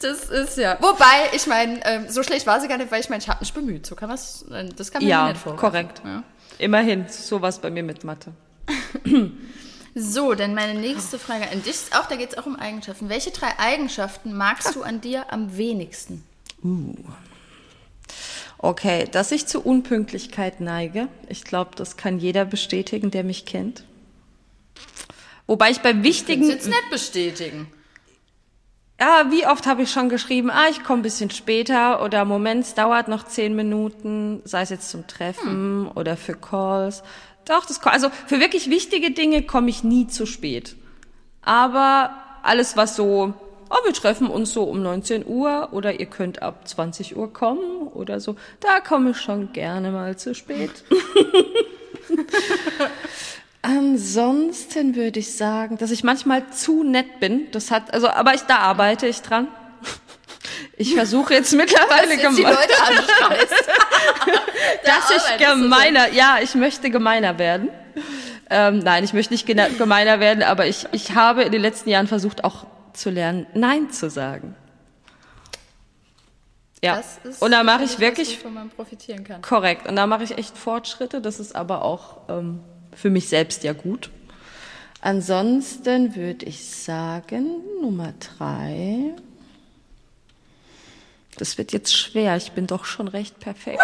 [0.00, 0.76] das ist ja.
[0.80, 3.40] Wobei, ich meine, ähm, so schlecht war sie gar nicht, weil ich meine, ich habe
[3.40, 3.86] mich bemüht.
[3.86, 4.16] So kann man
[4.76, 5.60] das kann man Ja, nicht vorwerfen.
[5.60, 6.02] korrekt.
[6.04, 6.22] Ja.
[6.58, 8.32] Immerhin, sowas bei mir mit Mathe.
[9.94, 13.08] So, dann meine nächste Frage an dich ist auch, da geht es auch um Eigenschaften.
[13.08, 16.22] Welche drei Eigenschaften magst du an dir am wenigsten?
[18.58, 21.08] Okay, dass ich zu Unpünktlichkeit neige.
[21.28, 23.82] Ich glaube, das kann jeder bestätigen, der mich kennt.
[25.48, 27.72] Wobei ich bei Das wichtigen, jetzt nicht bestätigen.
[29.00, 32.64] Ja, wie oft habe ich schon geschrieben, ah, ich komme ein bisschen später oder Moment,
[32.64, 37.04] es dauert noch zehn Minuten, sei es jetzt zum Treffen oder für Calls.
[37.44, 40.74] Doch, das, also für wirklich wichtige Dinge komme ich nie zu spät.
[41.42, 42.10] Aber
[42.42, 43.32] alles, was so,
[43.70, 47.86] oh, wir treffen uns so um 19 Uhr oder ihr könnt ab 20 Uhr kommen
[47.88, 50.70] oder so, da komme ich schon gerne mal zu spät.
[53.68, 57.50] Ansonsten würde ich sagen, dass ich manchmal zu nett bin.
[57.52, 59.48] Das hat, also, aber ich, da arbeite ich dran.
[60.76, 63.54] Ich versuche jetzt mittlerweile Dass jetzt die geme- Leute anschreist.
[64.84, 67.68] dass ich gemeiner, ja, ich möchte gemeiner werden.
[68.48, 72.06] Ähm, nein, ich möchte nicht gemeiner werden, aber ich, ich habe in den letzten Jahren
[72.06, 74.54] versucht auch zu lernen, Nein zu sagen.
[76.82, 79.42] Ja, Das ist und da mache ich wirklich wovon man profitieren kann.
[79.42, 79.86] korrekt.
[79.88, 81.20] Und da mache ich echt Fortschritte.
[81.20, 82.60] Das ist aber auch ähm,
[83.00, 84.10] für mich selbst ja gut.
[85.00, 89.12] Ansonsten würde ich sagen, Nummer drei.
[91.38, 92.36] Das wird jetzt schwer.
[92.36, 93.80] Ich bin doch schon recht perfekt.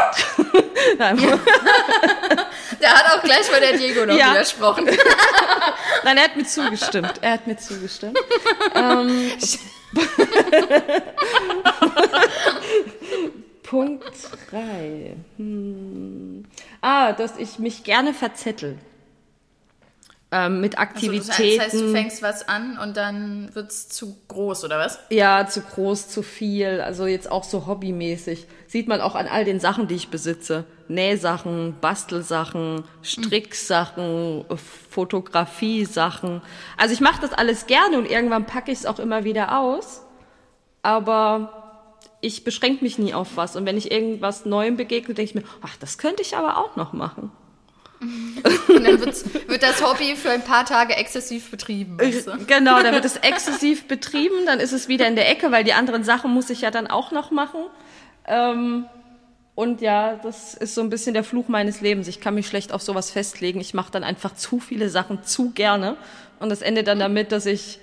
[0.99, 1.17] Nein,
[2.81, 4.33] Der hat auch gleich mal der Diego noch Ja.
[4.33, 4.87] widersprochen.
[6.05, 7.13] Nein, er hat mir zugestimmt.
[7.23, 8.19] Er hat mir zugestimmt.
[8.75, 9.31] ähm,
[13.63, 14.05] Punkt
[14.51, 15.15] drei.
[15.37, 16.45] Hm.
[16.81, 18.79] Ah, dass ich mich gerne verzettel.
[20.35, 21.59] Ähm, mit Also Aktivitäten.
[21.59, 24.99] das heißt, du fängst was an und dann wird es zu groß, oder was?
[25.11, 26.81] Ja, zu groß, zu viel.
[26.81, 28.49] Also jetzt auch so hobbymäßig.
[28.67, 30.65] Sieht man auch an all den Sachen, die ich besitze.
[30.89, 34.57] Nähsachen, Bastelsachen, Stricksachen, äh,
[34.91, 36.43] Fotografiesachen.
[36.77, 40.03] Also ich mache das alles gerne und irgendwann packe ich es auch immer wieder aus.
[40.83, 43.55] Aber ich beschränke mich nie auf was.
[43.55, 46.75] Und wenn ich irgendwas Neuem begegne, denke ich mir, ach, das könnte ich aber auch
[46.75, 47.31] noch machen.
[48.69, 51.99] Und dann wird das Hobby für ein paar Tage exzessiv betrieben.
[51.99, 52.39] Weißt du?
[52.47, 55.73] Genau, da wird es exzessiv betrieben, dann ist es wieder in der Ecke, weil die
[55.73, 57.61] anderen Sachen muss ich ja dann auch noch machen.
[58.27, 58.87] Ähm,
[59.55, 62.09] und ja, das ist so ein bisschen der Fluch meines Lebens.
[62.09, 63.61] Ich kann mich schlecht auf sowas festlegen.
[63.61, 65.97] Ich mache dann einfach zu viele Sachen zu gerne.
[66.41, 67.79] Und das endet dann damit, dass ich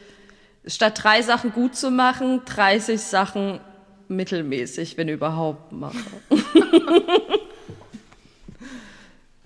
[0.65, 3.61] statt drei Sachen gut zu machen, 30 Sachen
[4.09, 5.95] mittelmäßig, wenn überhaupt, mache.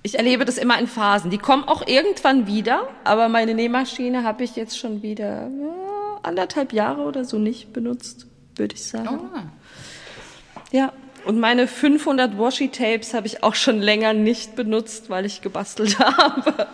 [0.06, 1.32] Ich erlebe das immer in Phasen.
[1.32, 6.74] Die kommen auch irgendwann wieder, aber meine Nähmaschine habe ich jetzt schon wieder ja, anderthalb
[6.74, 9.32] Jahre oder so nicht benutzt, würde ich sagen.
[9.34, 9.40] Oh.
[10.72, 10.94] Ja,
[11.26, 16.68] und meine 500 Washi-Tapes habe ich auch schon länger nicht benutzt, weil ich gebastelt habe.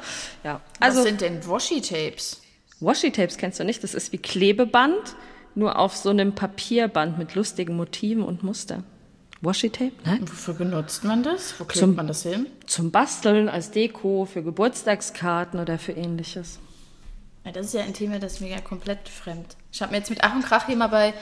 [0.44, 2.41] Ja, Was also sind denn Washi-Tapes?
[2.82, 5.15] Washi-Tapes kennst du nicht, das ist wie Klebeband,
[5.56, 8.84] nur auf so einem Papierband mit lustigen Motiven und Muster.
[9.42, 9.92] Washi-Tape?
[10.06, 10.22] Nein?
[10.22, 11.60] Wofür benutzt man das?
[11.60, 12.46] Wo klebt Zum- man das hin?
[12.68, 16.60] Zum Basteln, als Deko, für Geburtstagskarten oder für ähnliches.
[17.44, 19.56] Ja, das ist ja ein Thema, das ist mir ja komplett fremd.
[19.72, 21.14] Ich habe mir jetzt mit Ach und Krach hier mal bei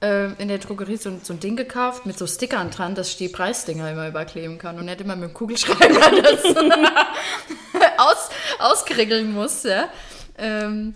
[0.00, 3.16] äh, in der Drogerie so, so ein Ding gekauft mit so Stickern dran, dass ich
[3.16, 6.44] die Preisdinger immer überkleben kann und nicht immer mit dem Kugelschreiber das
[7.98, 8.28] aus,
[8.60, 9.88] auskringeln muss, ja.
[10.38, 10.94] Ähm,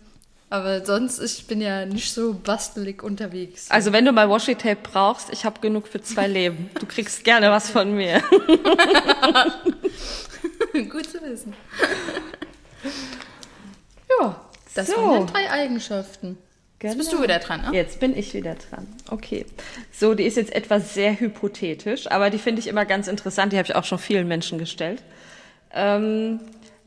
[0.50, 3.70] aber sonst, ich bin ja nicht so bastelig unterwegs.
[3.70, 6.70] Also wenn du mal Washi-Tape brauchst, ich habe genug für zwei Leben.
[6.80, 8.22] Du kriegst gerne was von mir.
[10.72, 11.52] Gut zu wissen.
[14.20, 14.40] ja,
[14.74, 14.96] das So.
[14.96, 16.38] waren die drei Eigenschaften.
[16.80, 17.70] Jetzt bist du wieder dran, ne?
[17.72, 18.87] Jetzt bin ich wieder dran.
[19.11, 19.44] Okay.
[19.90, 23.52] So, die ist jetzt etwas sehr hypothetisch, aber die finde ich immer ganz interessant.
[23.52, 25.02] Die habe ich auch schon vielen Menschen gestellt.
[25.74, 26.38] Ähm,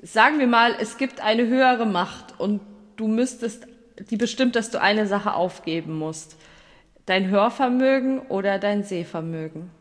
[0.02, 2.62] sagen wir mal, es gibt eine höhere Macht und
[3.02, 3.66] du müsstest,
[4.10, 6.36] die bestimmt, dass du eine Sache aufgeben musst.
[7.08, 9.72] Dein Hörvermögen oder dein Sehvermögen.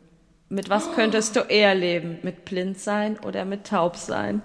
[0.49, 2.19] Mit was könntest du eher leben?
[2.23, 4.43] Mit blind sein oder mit taub sein?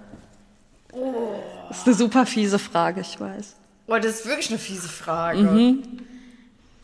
[1.69, 3.55] Das ist eine super fiese Frage, ich weiß.
[3.87, 5.39] Boah, das ist wirklich eine fiese Frage.
[5.39, 5.83] Mhm.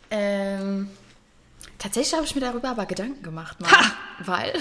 [0.10, 0.88] Ähm,
[1.80, 3.72] tatsächlich habe ich mir darüber aber Gedanken gemacht, Mann,
[4.20, 4.54] weil,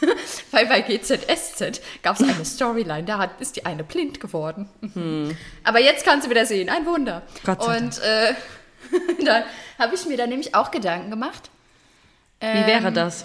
[0.50, 4.68] weil bei GZSZ gab es eine Storyline, da hat, ist die eine blind geworden.
[5.64, 7.22] Aber jetzt kannst du wieder sehen, ein Wunder.
[7.44, 8.34] Gott sei Und äh,
[9.24, 9.44] da
[9.78, 11.50] habe ich mir da nämlich auch Gedanken gemacht.
[12.40, 13.24] Wie wäre Ähm, das?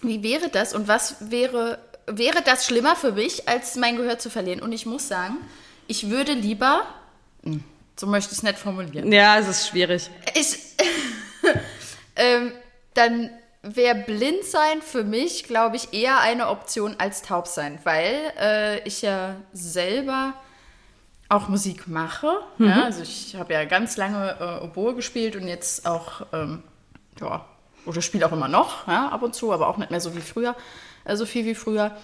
[0.00, 4.30] Wie wäre das und was wäre, wäre das schlimmer für mich, als mein Gehör zu
[4.30, 4.60] verlieren?
[4.62, 5.36] Und ich muss sagen,
[5.88, 6.86] ich würde lieber,
[7.42, 7.64] hm,
[7.98, 10.08] so möchte ich es nicht formulieren, Ja, es ist schwierig.
[10.34, 10.56] ich,
[12.18, 12.52] ähm,
[12.94, 13.30] dann
[13.62, 18.80] wäre blind sein für mich, glaube ich, eher eine Option als taub sein, weil äh,
[18.86, 20.34] ich ja selber
[21.28, 22.40] auch Musik mache.
[22.58, 26.62] Ja, also ich habe ja ganz lange äh, Oboe gespielt und jetzt auch, ähm,
[27.20, 27.44] ja,
[27.84, 30.20] oder spiele auch immer noch, ja, ab und zu, aber auch nicht mehr so wie
[30.20, 30.56] früher,
[31.04, 31.96] äh, so viel wie früher.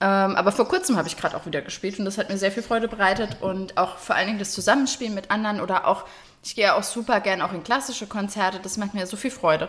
[0.00, 2.52] Ähm, aber vor kurzem habe ich gerade auch wieder gespielt und das hat mir sehr
[2.52, 6.04] viel Freude bereitet und auch vor allen Dingen das Zusammenspielen mit anderen oder auch,
[6.44, 9.68] ich gehe auch super gern auch in klassische Konzerte, das macht mir so viel Freude.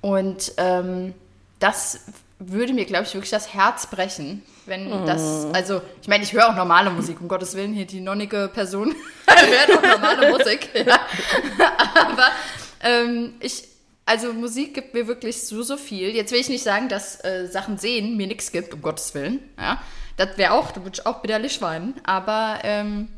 [0.00, 1.14] Und ähm,
[1.60, 2.00] das
[2.38, 6.48] würde mir, glaube ich, wirklich das Herz brechen, wenn das, also ich meine, ich höre
[6.48, 8.94] auch normale Musik, um Gottes Willen, hier die nonnige Person
[9.26, 10.98] hört auch normale Musik, ja.
[11.94, 12.28] aber
[12.82, 13.64] ähm, ich,
[14.06, 16.14] also Musik gibt mir wirklich so, so viel.
[16.14, 19.40] Jetzt will ich nicht sagen, dass äh, Sachen sehen mir nichts gibt, um Gottes Willen.
[19.58, 19.80] Ja,
[20.16, 21.94] das wäre auch, da würde ich auch bitterlich weinen.
[22.04, 23.08] Aber ähm,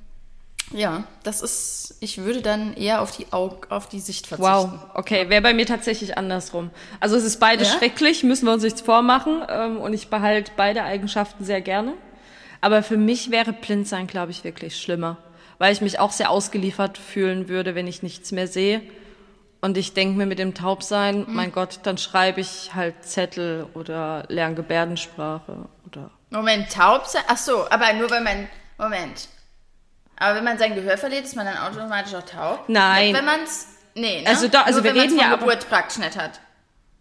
[0.72, 4.50] ja, das ist, ich würde dann eher auf die Aug, auf die Sicht verzichten.
[4.52, 6.70] Wow, okay, wäre bei mir tatsächlich andersrum.
[7.00, 7.78] Also es ist beides Ja?
[7.78, 9.42] schrecklich, müssen wir uns nichts vormachen.
[9.48, 11.94] Ähm, und ich behalte beide Eigenschaften sehr gerne.
[12.60, 15.18] Aber für mich wäre Blindsein, glaube ich, wirklich schlimmer.
[15.58, 18.82] Weil ich mich auch sehr ausgeliefert fühlen würde, wenn ich nichts mehr sehe.
[19.60, 24.24] Und ich denke mir mit dem Taubsein, mein Gott, dann schreibe ich halt Zettel oder
[24.28, 26.10] lerne Gebärdensprache oder.
[26.30, 27.22] Moment, taub sein?
[27.28, 29.28] Ach so, aber nur wenn man, Moment.
[30.18, 32.64] Aber wenn man sein Gehör verliert, ist man dann automatisch auch taub?
[32.68, 33.08] Nein.
[33.08, 34.26] Nicht, wenn man es, nee, ne?
[34.28, 36.40] Also da- also nur wir wenn reden ja Geburt praktisch nicht hat.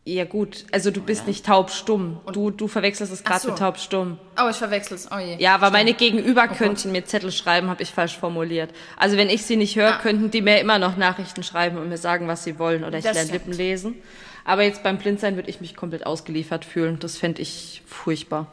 [0.07, 2.19] Ja gut, also du bist nicht taubstumm.
[2.31, 3.49] Du, du verwechselst es gerade so.
[3.49, 4.19] mit taubstumm.
[4.39, 5.09] Oh, ich verwechsel's.
[5.11, 5.37] Oh je.
[5.39, 6.57] Ja, aber meine Gegenüber Gott.
[6.57, 8.69] könnten mir Zettel schreiben, habe ich falsch formuliert.
[8.97, 9.97] Also wenn ich sie nicht höre, Ah.
[9.97, 13.03] könnten die mir immer noch Nachrichten schreiben und mir sagen, was sie wollen oder ich
[13.03, 13.45] Das lerne stimmt.
[13.47, 13.95] Lippen lesen.
[14.43, 16.99] Aber jetzt beim Blindsein würde ich mich komplett ausgeliefert fühlen.
[16.99, 18.45] Das fände ich furchtbar.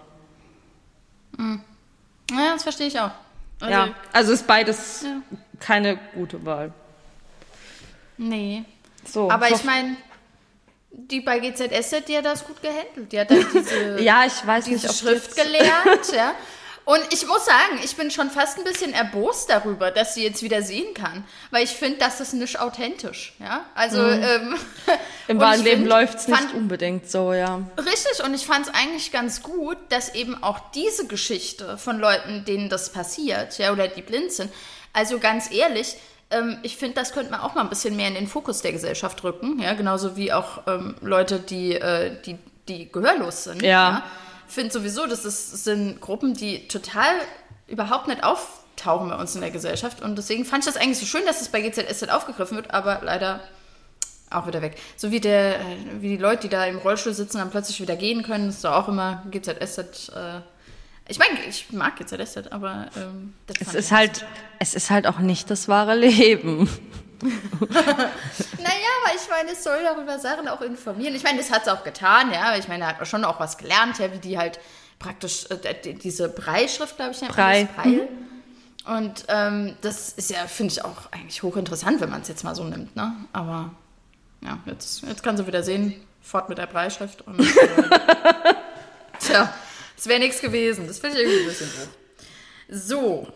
[1.38, 3.10] Ja, das verstehe ich auch.
[3.62, 5.22] Also, ja, also ist beides Ja.
[5.60, 6.72] keine gute Wahl.
[8.18, 8.64] Nee.
[9.04, 9.96] So, Aber ich meine,
[10.90, 11.38] die bei
[12.08, 13.12] die hat das gut gehandelt.
[13.12, 16.34] Die hat dann diese, ja, ich weiß diese nicht, Schrift gelernt, ja.
[16.84, 20.42] Und ich muss sagen, ich bin schon fast ein bisschen erbost darüber, dass sie jetzt
[20.42, 21.24] wieder sehen kann.
[21.52, 23.64] Weil ich finde, das ist nicht authentisch, ja.
[23.74, 24.56] Also, ähm, Mhm.
[25.28, 27.60] Im und wahren Leben find- läuft's nicht unbedingt so, ja.
[27.78, 32.44] Richtig, und ich fand es eigentlich ganz gut, dass eben auch diese Geschichte von Leuten,
[32.44, 34.52] denen das passiert, ja, oder die blind sind,
[34.92, 35.96] also ganz ehrlich,
[36.30, 38.72] ähm, ich finde, das könnte man auch mal ein bisschen mehr in den Fokus der
[38.72, 42.36] Gesellschaft rücken, ja, genauso wie auch ähm, Leute, die, äh, die,
[42.68, 43.62] die gehörlos sind.
[43.62, 44.02] Ja.
[44.06, 44.21] Ich
[44.52, 47.14] finde sowieso, das ist, sind Gruppen, die total
[47.66, 50.02] überhaupt nicht auftauchen bei uns in der Gesellschaft.
[50.02, 53.00] Und deswegen fand ich das eigentlich so schön, dass es bei GZSZ aufgegriffen wird, aber
[53.02, 53.40] leider
[54.30, 54.76] auch wieder weg.
[54.96, 55.56] So wie der,
[56.00, 58.64] wie die Leute, die da im Rollstuhl sitzen, dann plötzlich wieder gehen können, das ist
[58.64, 60.10] doch auch immer GZSZ.
[60.14, 60.40] Äh,
[61.08, 64.24] ich meine, ich mag GZSZ, aber ähm, das Es ist halt,
[64.58, 66.68] es ist halt auch nicht das wahre Leben.
[68.72, 71.14] Naja, aber ich meine, es soll darüber Sachen auch informieren.
[71.14, 72.56] Ich meine, das hat es auch getan, ja.
[72.56, 74.58] Ich meine, da hat man schon auch was gelernt, ja, wie die halt
[74.98, 77.64] praktisch äh, die- diese Brei-Schrift, glaube ich, nennt man Brei.
[77.74, 78.08] das, Breil.
[78.84, 82.54] Und ähm, das ist ja, finde ich, auch eigentlich hochinteressant, wenn man es jetzt mal
[82.54, 83.12] so nimmt, ne?
[83.32, 83.70] Aber
[84.42, 87.22] ja, jetzt, jetzt kann sie wieder sehen, fort mit der Breischrift.
[87.22, 87.44] Und, äh,
[89.20, 89.52] tja,
[89.96, 90.86] es wäre nichts gewesen.
[90.88, 91.88] Das finde ich irgendwie ein bisschen doof.
[92.68, 93.28] So,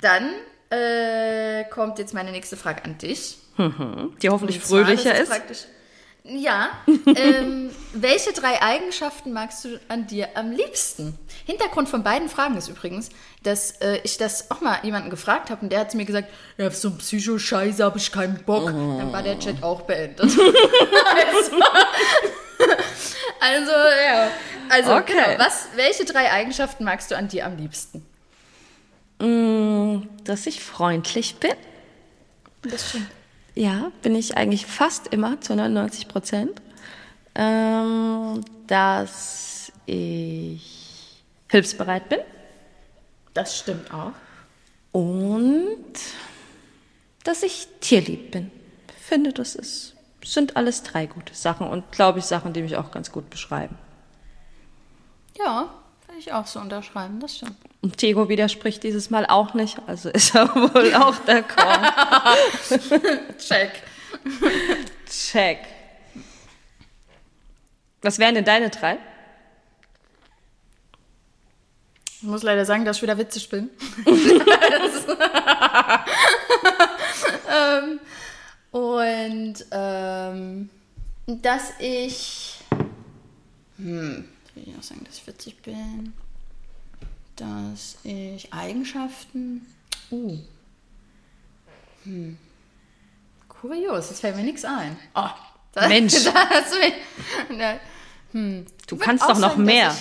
[0.00, 0.32] dann
[0.70, 3.38] äh, kommt jetzt meine nächste Frage an dich.
[3.58, 5.28] Die hoffentlich zwar, fröhlicher ist.
[5.30, 5.64] praktisch-
[6.24, 6.70] Ja.
[7.16, 11.16] ähm, welche drei Eigenschaften magst du an dir am liebsten?
[11.46, 13.10] Hintergrund von beiden Fragen ist übrigens,
[13.44, 16.28] dass äh, ich das auch mal jemanden gefragt habe und der hat zu mir gesagt,
[16.58, 18.66] ja, so einen Psycho-Scheiße habe ich keinen Bock.
[18.66, 20.20] Dann war der Chat auch beendet.
[20.20, 20.36] also,
[23.40, 23.70] also,
[24.04, 24.28] ja.
[24.68, 25.12] Also, Okay.
[25.12, 25.38] genau.
[25.38, 28.04] Was, welche drei Eigenschaften magst du an dir am liebsten?
[29.20, 31.52] Mm, Dass ich freundlich bin.
[32.62, 33.06] Das stimmt.
[33.56, 36.60] Ja, bin ich eigentlich fast immer zu 99 Prozent.
[37.34, 42.20] Ähm, dass ich hilfsbereit bin
[43.34, 44.12] Das stimmt auch.
[44.92, 45.76] und
[47.24, 48.50] dass ich tierlieb bin.
[48.98, 49.94] Ich finde, das ist,
[50.24, 53.76] sind alles drei gute Sachen und glaube ich Sachen, die mich auch ganz gut beschreiben.
[55.38, 55.68] Ja,
[56.18, 57.56] ich auch so unterschreiben, das stimmt.
[57.82, 62.36] Und Tego widerspricht dieses Mal auch nicht, also ist er wohl auch d'accord.
[63.38, 63.82] Check.
[65.08, 65.58] Check.
[68.02, 68.98] Was wären denn deine drei?
[72.16, 73.70] Ich muss leider sagen, dass ich wieder witzig bin.
[77.48, 78.00] ähm,
[78.70, 80.70] und ähm,
[81.26, 82.58] dass ich.
[83.76, 86.12] Hm, will ich auch sagen, dass ich witzig bin.
[87.36, 89.66] Dass ich Eigenschaften.
[90.10, 90.38] Uh.
[92.04, 92.38] Hm.
[93.48, 94.96] Kurios, es fällt mir nichts ein.
[95.14, 95.28] Oh,
[95.72, 96.24] da, Mensch.
[96.24, 96.94] Da hast du mich,
[97.50, 97.78] na,
[98.32, 98.66] hm.
[98.86, 99.94] Du kannst doch noch sagen, mehr.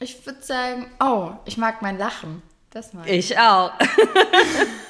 [0.00, 2.42] Ich, ich würde sagen, oh, ich mag mein Lachen.
[2.70, 3.30] Das mag ich.
[3.30, 3.72] Ich auch.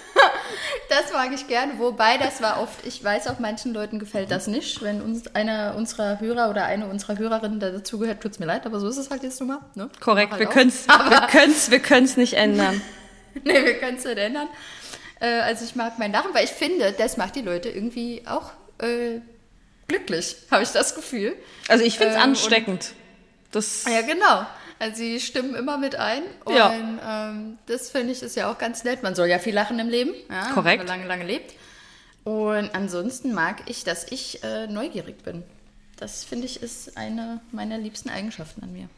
[0.88, 4.46] Das mag ich gerne, wobei das war oft, ich weiß auch, manchen Leuten gefällt das
[4.46, 4.82] nicht.
[4.82, 8.66] Wenn uns einer unserer Hörer oder eine unserer Hörerinnen da dazugehört, tut es mir leid,
[8.66, 9.60] aber so ist es halt jetzt nun mal.
[9.74, 9.90] Ne?
[10.00, 12.80] Korrekt, Halt wir können es wir können's, wir können's nicht ändern.
[13.44, 14.48] Nee, wir können es nicht ändern.
[15.20, 18.50] Äh, also ich mag mein Lachen, weil ich finde, das macht die Leute irgendwie auch
[18.78, 19.20] äh,
[19.86, 21.36] glücklich, habe ich das Gefühl.
[21.68, 22.92] Also ich finde es Ähm, ansteckend.
[23.52, 24.46] Das, Ja, genau.
[24.80, 26.22] Also sie stimmen immer mit ein.
[26.44, 26.72] Und Ja.
[26.72, 29.02] ähm, das finde ich ist ja auch ganz nett.
[29.04, 30.12] Man soll ja viel lachen im Leben.
[30.30, 30.80] Ja, Korrekt.
[30.80, 31.54] Wenn man lange, lange lebt.
[32.24, 35.44] Und ansonsten mag ich, dass ich äh, neugierig bin.
[35.98, 38.88] Das finde ich ist eine meiner liebsten Eigenschaften an mir.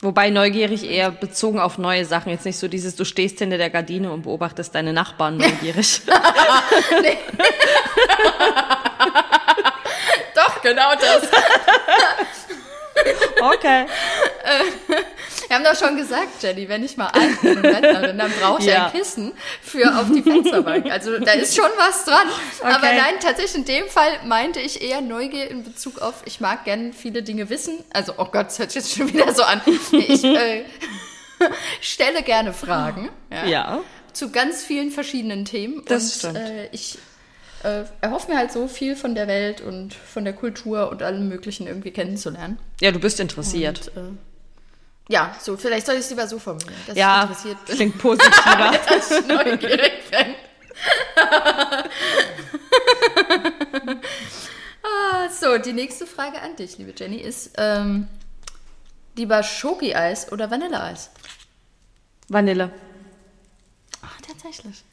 [0.00, 2.30] wobei neugierig eher bezogen auf neue Sachen.
[2.30, 6.02] Jetzt nicht so dieses, du stehst hinter der Gardine und beobachtest deine Nachbarn neugierig.
[10.34, 11.28] Doch, genau das.
[13.40, 13.86] okay.
[15.48, 18.60] Wir haben doch schon gesagt, Jenny, wenn ich mal alt bin und Rentnerin, dann brauche
[18.60, 18.86] ich Ja.
[18.86, 19.32] ein Kissen
[19.62, 20.90] für auf die Fensterbank.
[20.90, 22.26] Also da ist schon was dran.
[22.62, 22.96] Aber Okay.
[22.96, 26.92] nein, tatsächlich in dem Fall meinte ich eher Neugier in Bezug auf, ich mag gern
[26.92, 27.78] viele Dinge wissen.
[27.92, 29.60] Also, oh Gott, das hört sich jetzt schon wieder so an.
[29.92, 30.64] Ich äh,
[31.80, 33.10] stelle gerne Fragen.
[33.30, 33.44] Ja.
[33.46, 33.80] Ja.
[34.12, 35.82] Zu ganz vielen verschiedenen Themen.
[35.86, 36.36] Das und, stimmt.
[36.38, 36.98] Äh, ich
[37.64, 41.28] äh, erhoffe mir halt so viel von der Welt und von der Kultur und allem
[41.28, 42.58] Möglichen irgendwie kennenzulernen.
[42.80, 43.90] Ja, du bist interessiert.
[43.96, 47.64] Und, äh, ja, so, vielleicht soll ich es lieber so formulieren, dass ich ja, interessiert
[47.66, 48.78] bin, klingt positiver.
[48.88, 50.34] dass ich neugierig bin.
[54.82, 58.08] ah, so, die nächste Frage an dich, liebe Jenny, ist ähm,
[59.16, 61.10] lieber Schoki-Eis oder Vanilleeis?
[62.28, 62.70] Vanille.
[64.26, 64.84] Tatsächlich.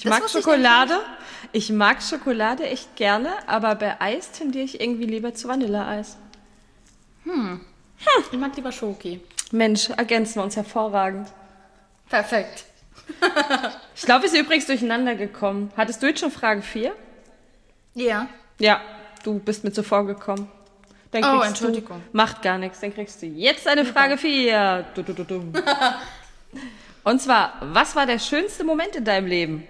[0.00, 0.98] Ich Das mag wusste ich Schokolade.
[1.52, 6.16] Ich mag Schokolade echt gerne, aber bei Eis tendiere ich irgendwie lieber zu Vanilleeis.
[8.32, 9.20] Ich mag lieber Schoki.
[9.52, 11.28] Mensch, ergänzen wir uns hervorragend.
[12.08, 12.64] Perfekt.
[13.94, 15.70] Ich glaube, wir sind übrigens durcheinander gekommen.
[15.76, 16.94] Hattest du jetzt schon Frage 4?
[17.94, 18.26] Ja.
[18.58, 18.80] Ja,
[19.22, 20.50] du bist mir zuvor gekommen.
[21.10, 22.00] Dann Oh, Entschuldigung.
[22.10, 22.80] Du, macht gar nichts.
[22.80, 24.86] Dann kriegst du jetzt eine Frage 4.
[24.94, 25.52] Du, du, du, du.
[27.04, 29.68] Und zwar, was war der schönste Moment in deinem Leben?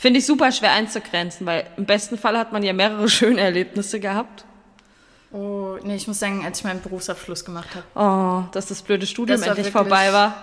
[0.00, 4.00] Finde ich super schwer einzugrenzen, weil im besten Fall hat man ja mehrere schöne Erlebnisse
[4.00, 4.46] gehabt.
[5.30, 7.84] Oh, nee, ich muss sagen, als ich meinen Berufsabschluss gemacht habe.
[7.94, 10.42] Oh, dass das blöde Studium Das endlich wirklich- vorbei war.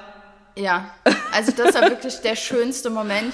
[0.55, 0.91] Ja,
[1.33, 3.33] also das war wirklich der schönste Moment.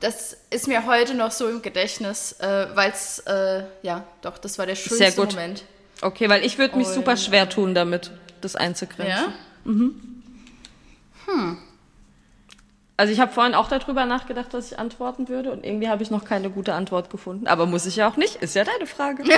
[0.00, 4.58] Das ist mir heute noch so im Gedächtnis, äh, weil es, äh, ja, doch, das
[4.58, 5.34] war der schönste Sehr gut.
[5.34, 5.64] Moment.
[6.00, 8.10] Okay, weil ich würde mich Und, super schwer tun damit,
[8.40, 9.34] das einzugrenzen.
[9.66, 11.56] Ja?
[12.98, 16.10] Also ich habe vorhin auch darüber nachgedacht, dass ich antworten würde und irgendwie habe ich
[16.10, 17.46] noch keine gute Antwort gefunden.
[17.46, 19.22] Aber muss ich ja auch nicht, ist ja deine Frage.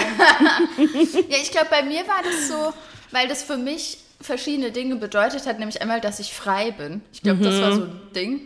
[1.28, 2.72] Ja, ich glaube, bei mir war das so,
[3.10, 7.02] weil das für mich verschiedene Dinge bedeutet hat, nämlich einmal, dass ich frei bin.
[7.12, 8.40] Ich glaube, das war so ein Ding.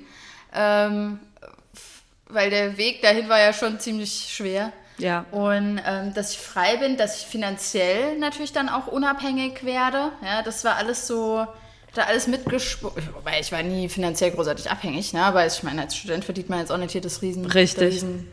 [0.53, 1.21] Ähm,
[2.29, 4.73] weil der Weg dahin war ja schon ziemlich schwer.
[4.99, 5.27] Ja.
[5.31, 10.11] Und ähm, dass ich frei bin, dass ich finanziell natürlich dann auch unabhängig werde.
[10.25, 11.47] Ja, das war alles so,
[11.95, 13.09] da alles mitgeschwungen.
[13.15, 15.23] Wobei ich war nie finanziell großartig abhängig, ne?
[15.23, 17.79] aber ich meine, als Student verdient man jetzt auch nicht hier das Riesen, Richtig.
[17.79, 18.29] Der Riesen,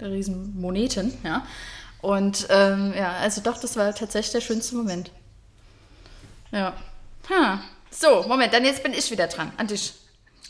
[0.00, 1.46] der Riesen Moneten, ja.
[2.02, 5.10] Und ähm, ja, also doch, das war tatsächlich der schönste Moment.
[6.52, 6.72] Ja.
[7.30, 7.60] Ha.
[7.90, 9.52] So, Moment, dann jetzt bin ich wieder dran.
[9.56, 9.94] An dich.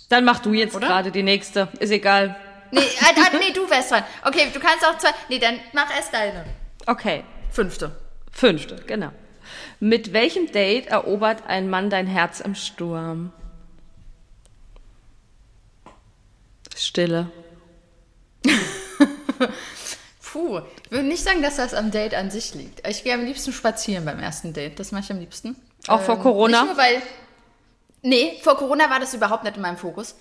[0.08, 1.68] Dann mach du jetzt gerade die nächste.
[1.78, 2.36] Ist egal.
[2.70, 4.04] Nee, ah, nee, du wärst dran.
[4.24, 5.10] Okay, du kannst auch zwei.
[5.28, 6.44] Nee, dann mach erst deine.
[6.86, 7.24] Okay.
[7.50, 7.92] Fünfte.
[8.32, 9.10] Fünfte, genau.
[9.80, 13.32] Mit welchem Date erobert ein Mann dein Herz im Sturm?
[16.74, 17.30] Stille.
[20.32, 22.86] Puh, ich würde nicht sagen, dass das am Date an sich liegt.
[22.86, 24.78] Ich gehe am liebsten spazieren beim ersten Date.
[24.78, 25.56] Das mache ich am liebsten.
[25.88, 26.62] Auch vor Corona?
[26.62, 27.02] Nicht nur, weil.
[28.02, 30.14] Nee, vor Corona war das überhaupt nicht in meinem Fokus.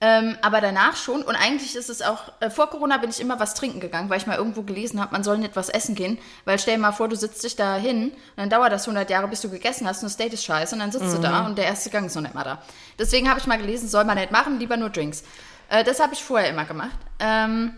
[0.00, 1.22] Ähm, aber danach schon.
[1.22, 2.32] Und eigentlich ist es auch.
[2.38, 5.12] Äh, vor Corona bin ich immer was trinken gegangen, weil ich mal irgendwo gelesen habe,
[5.12, 6.18] man soll nicht was essen gehen.
[6.44, 9.10] Weil stell dir mal vor, du sitzt dich da hin und dann dauert das 100
[9.10, 11.46] Jahre, bis du gegessen hast und das Date ist scheiße und dann sitzt du da
[11.46, 12.62] und der erste Gang ist noch nicht mal da.
[12.98, 15.24] Deswegen habe ich mal gelesen, soll man nicht machen, lieber nur Drinks.
[15.68, 16.96] Äh, das habe ich vorher immer gemacht.
[17.18, 17.72] Ähm,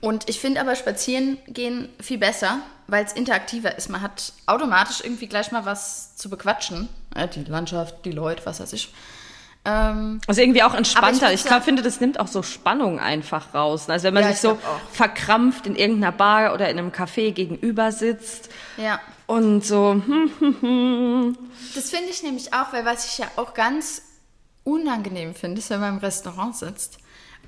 [0.00, 3.90] und ich finde aber spazieren gehen viel besser, weil es interaktiver ist.
[3.90, 6.88] Man hat automatisch irgendwie gleich mal was zu bequatschen.
[7.14, 8.94] Äh, die Landschaft, die Leute, was weiß ich.
[9.68, 11.32] Ähm, Also irgendwie auch entspannter.
[11.32, 13.88] Ich, sagen- glaub, finde, das nimmt auch so Spannung einfach raus.
[13.90, 14.58] Also wenn man Ja, sich ich so
[14.92, 18.48] verkrampft in irgendeiner Bar oder in einem Café gegenüber sitzt
[18.78, 21.36] ja, und so, hm,
[21.74, 24.02] das finde ich nämlich auch, weil was ich ja auch ganz
[24.64, 26.98] unangenehm finde, ist, wenn man im Restaurant sitzt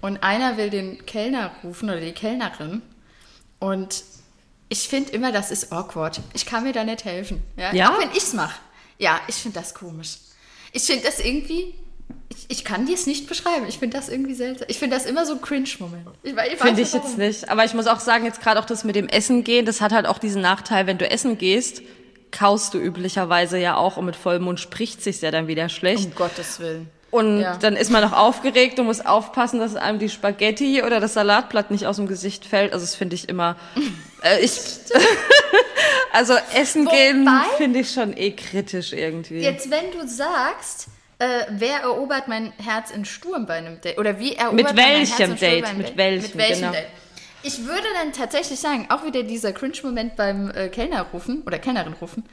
[0.01, 2.83] und einer will den Kellner rufen oder die Kellnerin
[3.59, 4.05] und
[4.69, 6.21] ich finde immer, das ist awkward.
[6.33, 7.43] Ich kann mir da nicht helfen.
[7.57, 7.73] Ja?
[7.75, 7.91] Ja?
[7.93, 8.55] Auch wenn ich es mache.
[8.99, 10.19] Ja, ich finde das komisch.
[10.73, 11.75] Ich finde das irgendwie.
[12.29, 13.67] Ich, ich kann dir es nicht beschreiben.
[13.69, 14.67] Ich finde das irgendwie seltsam.
[14.71, 16.07] Ich finde das immer so ein Cringe-Moment.
[16.23, 17.49] Ich, wei- ich Finde nicht, ich jetzt nicht.
[17.49, 19.93] Aber ich muss auch sagen, jetzt gerade auch das mit dem Essen gehen, das hat
[19.93, 21.83] halt auch diesen Nachteil, wenn du essen gehst,
[22.31, 26.07] kaust du üblicherweise ja auch und mit vollem Mund spricht sich's ja dann wieder schlecht.
[26.07, 26.89] Um Gottes Willen.
[27.11, 27.57] Und Ja.
[27.57, 31.73] dann ist man noch aufgeregt und muss aufpassen, dass einem die Spaghetti oder das Salatblatt
[31.73, 32.73] nicht aus dem Gesicht fällt.
[32.73, 33.57] Also das finde ich immer.
[34.23, 34.53] Äh, ich,
[36.13, 39.41] also Essen gehen Wobei- finde ich schon eh kritisch irgendwie.
[39.41, 40.89] Jetzt, wenn du sagst,
[41.21, 43.99] äh, wer erobert mein Herz in Sturm bei einem Date?
[43.99, 45.77] Oder wie erobert Mit welchem Herz in Date?
[45.77, 45.97] Mit Date?
[45.97, 46.73] welchem, Mit welchem genau.
[46.73, 46.87] Date?
[47.43, 51.95] Ich würde dann tatsächlich sagen, auch wieder dieser Cringe-Moment beim äh, Kellner rufen oder Kellnerin
[51.95, 52.25] rufen,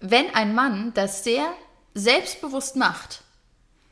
[0.00, 1.52] wenn ein Mann das sehr
[1.94, 3.22] selbstbewusst macht,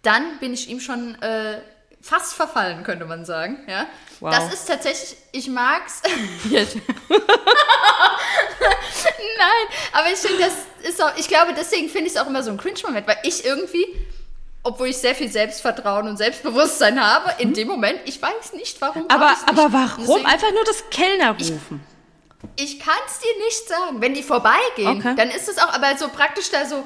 [0.02, 1.60] dann bin ich ihm schon äh,
[2.00, 3.58] fast verfallen, könnte man sagen.
[3.68, 3.86] Ja?
[4.20, 4.30] Wow.
[4.30, 6.02] Das ist tatsächlich, ich mag's.
[9.38, 10.54] Nein, aber ich finde, das
[10.88, 13.44] ist auch, ich glaube, deswegen finde ich es auch immer so ein Cringe-Moment, weil ich
[13.44, 13.84] irgendwie,
[14.66, 19.08] obwohl ich sehr viel Selbstvertrauen und Selbstbewusstsein habe, in dem Moment, ich weiß nicht, warum.
[19.08, 19.48] Aber, nicht.
[19.48, 20.04] aber warum?
[20.06, 21.80] Deswegen, Einfach nur das Kellner rufen.
[22.56, 24.00] ich kann es dir nicht sagen.
[24.00, 25.14] Wenn die vorbeigehen, Okay.
[25.16, 26.84] dann ist es auch, aber so praktisch da so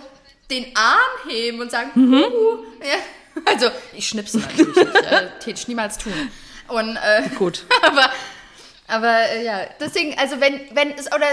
[0.50, 2.22] den Arm heben und sagen, Mhm.
[2.82, 2.98] Ja.
[3.46, 6.12] Also, ich schnipse natürlich nicht, äh, täte ich niemals tun.
[6.68, 7.64] Und, äh, Gut.
[7.82, 8.10] aber,
[8.88, 11.26] aber äh, ja, deswegen, also wenn, wenn es, oder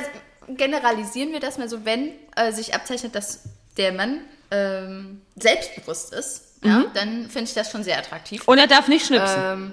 [0.47, 3.41] generalisieren wir das mal so, wenn äh, sich abzeichnet, dass
[3.75, 4.21] der Mann
[4.51, 8.47] ähm, selbstbewusst ist, ja, dann finde ich das schon sehr attraktiv.
[8.47, 9.41] Und er darf nicht schnipsen.
[9.41, 9.71] Ähm,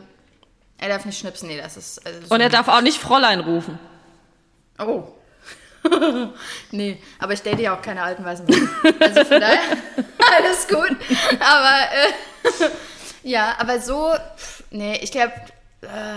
[0.78, 2.04] er darf nicht schnipsen, nee, das ist.
[2.06, 3.78] Also Und er darf auch nicht Fräulein rufen.
[4.78, 5.04] Oh.
[6.70, 8.68] nee, aber ich date ja auch keine alten weißen Männer.
[9.00, 9.58] Also von daher,
[10.36, 10.96] alles gut.
[11.40, 12.70] Aber äh,
[13.24, 14.12] Ja, aber so,
[14.70, 15.32] nee, ich glaube,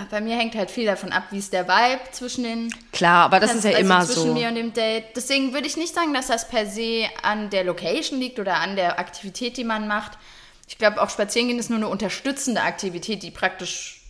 [0.10, 2.74] bei mir hängt halt viel davon ab, wie ist der Vibe zwischen den.
[2.92, 4.34] Klar, aber das ist ja also immer zwischen so.
[4.34, 5.06] mir und dem Date.
[5.16, 8.76] Deswegen würde ich nicht sagen, dass das per se an der Location liegt oder an
[8.76, 10.18] der Aktivität, die man macht.
[10.68, 14.02] Ich glaube, auch Spazierengehen ist nur eine unterstützende Aktivität, die praktisch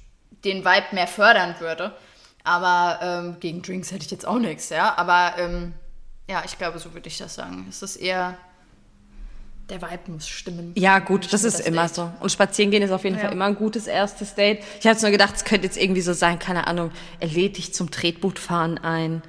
[0.43, 1.95] den Vibe mehr fördern würde.
[2.43, 4.97] Aber ähm, gegen Drinks hätte ich jetzt auch nichts, ja.
[4.97, 5.73] Aber ähm,
[6.29, 7.67] ja, ich glaube, so würde ich das sagen.
[7.69, 8.37] Es ist eher
[9.69, 10.71] der Vibe muss stimmen.
[10.75, 11.95] Ja, gut, das ist das immer Date.
[11.95, 12.11] so.
[12.21, 13.23] Und spazieren gehen ist auf jeden Ja.
[13.23, 14.63] Fall immer ein gutes erstes Date.
[14.79, 17.73] Ich jetzt nur gedacht, es könnte jetzt irgendwie so sein, keine Ahnung, er lädt dich
[17.73, 19.21] zum Tretbootfahren ein,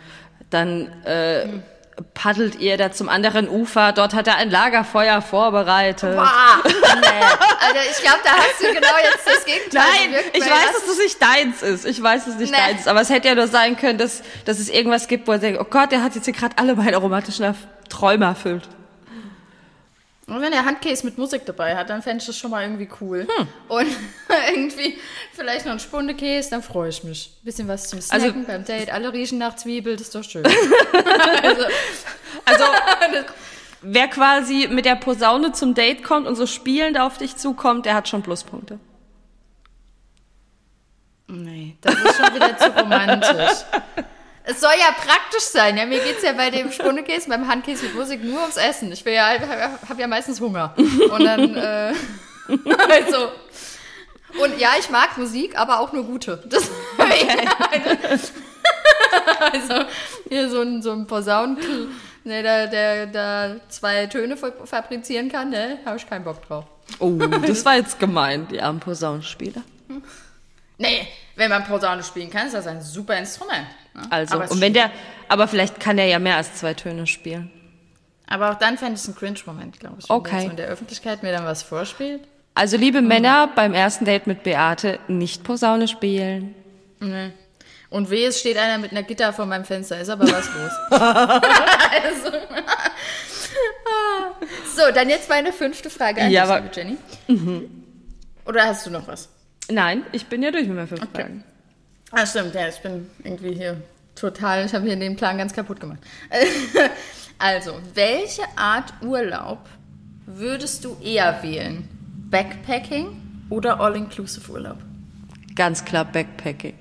[0.51, 1.47] dann äh,
[2.14, 6.14] paddelt ihr da zum anderen Ufer, dort hat er ein Lagerfeuer vorbereitet.
[6.14, 7.07] Boah, nee.
[7.66, 9.82] Alter, ich glaube, da hast du genau jetzt das Gegenteil.
[9.99, 11.84] Nein, bewirkt, ich weiß, das dass das nicht deins ist.
[11.84, 12.57] Ich weiß, dass es nicht Nee.
[12.59, 12.89] deins ist.
[12.89, 15.61] Aber es hätte ja nur sein können, dass, dass es irgendwas gibt, wo er denkt,
[15.61, 17.53] oh Gott, der hat jetzt hier gerade alle meine romantischen
[17.89, 18.68] Träume erfüllt.
[20.29, 22.89] Und wenn er Handcase mit Musik dabei hat, dann fände ich das schon mal irgendwie
[23.01, 23.26] cool.
[23.39, 23.49] Hm.
[23.68, 23.87] Und
[24.55, 24.99] irgendwie
[25.33, 27.33] vielleicht noch ein Spundekäse, dann freue ich mich.
[27.43, 28.91] Bisschen was zum Also- Snacken beim Date.
[28.93, 30.45] Alle riechen nach Zwiebel, das ist doch schön.
[32.45, 32.64] Also,
[33.83, 37.95] wer quasi mit der Posaune zum Date kommt und so spielend auf dich zukommt, der
[37.95, 38.79] hat schon Pluspunkte.
[41.26, 43.64] nee, das ist schon wieder zu romantisch.
[44.51, 45.76] Es soll ja praktisch sein.
[45.76, 48.90] Ja, mir geht's ja bei dem Spundekäse, beim Handkäse mit Musik nur ums Essen.
[48.90, 49.34] Ich will ja,
[49.86, 50.74] habe ja meistens Hunger.
[50.76, 51.92] Und dann, äh,
[52.90, 53.30] also.
[54.42, 56.42] Und ja, ich mag Musik, aber auch nur gute.
[56.46, 56.64] Das,
[59.53, 59.84] also,
[60.28, 61.59] hier so ein, so ein Posaunen,
[62.24, 66.64] ne, der, der, der zwei Töne fa- fabrizieren kann, ne, habe ich keinen Bock drauf.
[67.01, 67.11] Oh,
[67.46, 69.62] das war jetzt gemein, die armen Posaunenspieler.
[70.78, 71.07] Nee,
[71.39, 73.66] wenn man Posaune spielen kann, ist das ein super Instrument.
[73.95, 74.03] Ne?
[74.11, 74.91] Also, aber, und wenn der,
[75.28, 77.51] aber vielleicht kann er ja mehr als zwei Töne spielen.
[78.26, 80.11] aber auch dann fände ich es ein Cringe-Moment, glaube ich.
[80.11, 80.30] Okay.
[80.30, 82.22] Wenn der so in der Öffentlichkeit mir dann was vorspielt.
[82.55, 86.55] Also, liebe Männer, beim ersten Date mit Beate nicht Posaune spielen.
[86.99, 87.30] Nee.
[87.89, 90.72] Und weh, es steht einer mit einer Gitter vor meinem Fenster, ist aber was los.
[90.91, 92.36] also,
[94.76, 96.97] so, dann jetzt meine fünfte Frage an Ja, dich, aber- Jenny.
[98.45, 99.28] Oder hast du noch was?
[99.71, 101.45] Nein, ich bin ja durch mit meinen fünf Fragen.
[102.12, 103.81] Ah, stimmt, ja, ich bin irgendwie hier
[104.14, 105.99] total, ich habe hier den Plan ganz kaputt gemacht.
[107.41, 109.61] Also, welche Art Urlaub
[110.27, 111.89] würdest du eher wählen?
[112.31, 114.79] Backpacking oder All-Inclusive Urlaub?
[115.55, 116.75] Ganz klar Backpacking.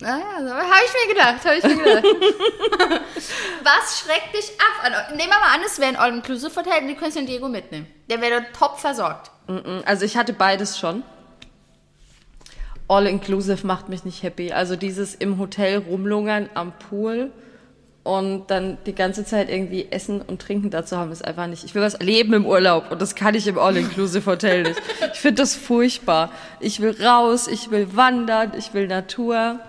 [0.00, 2.04] Naja, habe ich mir gedacht, habe ich mir gedacht.
[3.62, 4.84] Was schreckt dich ab?
[5.10, 7.48] an- Nehmen wir mal an, es wäre ein All-Inclusive-Hotel und die könntest du in Diego
[7.48, 7.86] mitnehmen.
[8.08, 9.30] Der wäre dort top versorgt.
[9.84, 11.02] Also ich hatte beides schon.
[12.88, 14.52] All-inclusive macht mich nicht happy.
[14.52, 17.30] Also dieses im Hotel rumlungern am Pool
[18.04, 21.64] und dann die ganze Zeit irgendwie Essen und Trinken dazu haben, ist einfach nicht.
[21.64, 24.82] Ich will was erleben im Urlaub und das kann ich im All-inclusive-Hotel nicht.
[25.12, 26.30] Ich finde das furchtbar.
[26.58, 29.60] Ich will raus, ich will wandern, ich will Natur.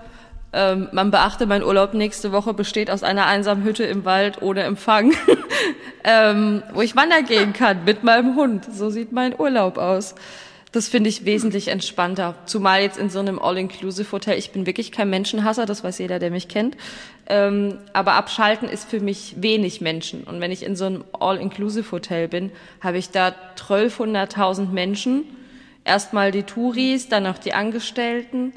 [0.51, 4.64] Ähm, man beachte, mein Urlaub nächste Woche besteht aus einer einsamen Hütte im Wald ohne
[4.64, 5.14] Empfang,
[6.03, 8.66] ähm, wo ich wandern gehen kann mit meinem Hund.
[8.72, 10.16] So sieht mein Urlaub aus.
[10.74, 12.34] Das finde ich wesentlich entspannter.
[12.47, 14.39] Zumal jetzt in so einem All-Inclusive-Hotel.
[14.39, 16.76] Ich bin wirklich kein Menschenhasser, das weiß jeder, der mich kennt.
[17.28, 20.24] Ähm, aber abschalten ist für mich wenig Menschen.
[20.24, 22.51] Und wenn ich in so einem All-Inclusive-Hotel bin,
[22.82, 25.26] habe ich da 1200.000 Menschen.
[25.86, 28.51] Erstmal die Touris, dann noch die Angestellten.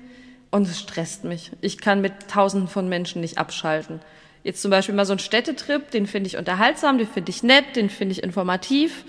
[0.50, 1.50] Und es stresst mich.
[1.60, 4.00] Ich kann mit tausenden von Menschen nicht abschalten.
[4.42, 7.76] Jetzt zum Beispiel mal so ein Städtetrip, den finde ich unterhaltsam, den finde ich nett,
[7.76, 9.04] den finde ich informativ.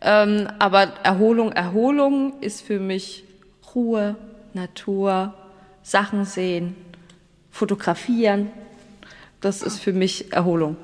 [0.00, 3.24] Ähm, aber Erholung, Erholung ist für mich
[3.74, 4.16] Ruhe,
[4.54, 5.34] Natur,
[5.82, 6.74] Sachen sehen,
[7.50, 8.50] fotografieren.
[9.40, 10.76] Das ist für mich Erholung.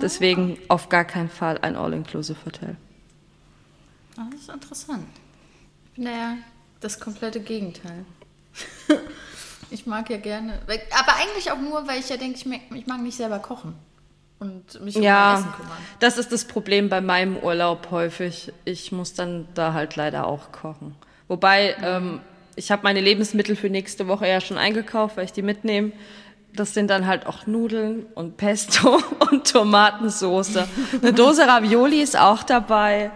[0.00, 2.76] Deswegen auf gar keinen Fall ein All-Inclusive-Hotel.
[4.16, 5.06] Ah, das ist interessant.
[5.86, 6.36] Ich bin ja
[6.80, 8.04] das komplette Gegenteil.
[9.70, 12.86] ich mag ja gerne, aber eigentlich auch nur, weil ich ja denke, ich mag, ich
[12.86, 13.74] mag nicht selber kochen
[14.42, 15.76] und mich um mein Essen Ja, kümmern.
[16.00, 18.52] das ist das Problem bei meinem Urlaub häufig.
[18.64, 20.94] Ich muss dann da halt leider auch kochen.
[21.28, 22.20] Wobei, ähm,
[22.56, 25.92] ich habe meine Lebensmittel für nächste Woche ja schon eingekauft, weil ich die mitnehme.
[26.54, 30.68] Das sind dann halt auch Nudeln und Pesto und Tomatensoße.
[31.00, 33.10] Eine Dose Ravioli ist auch dabei.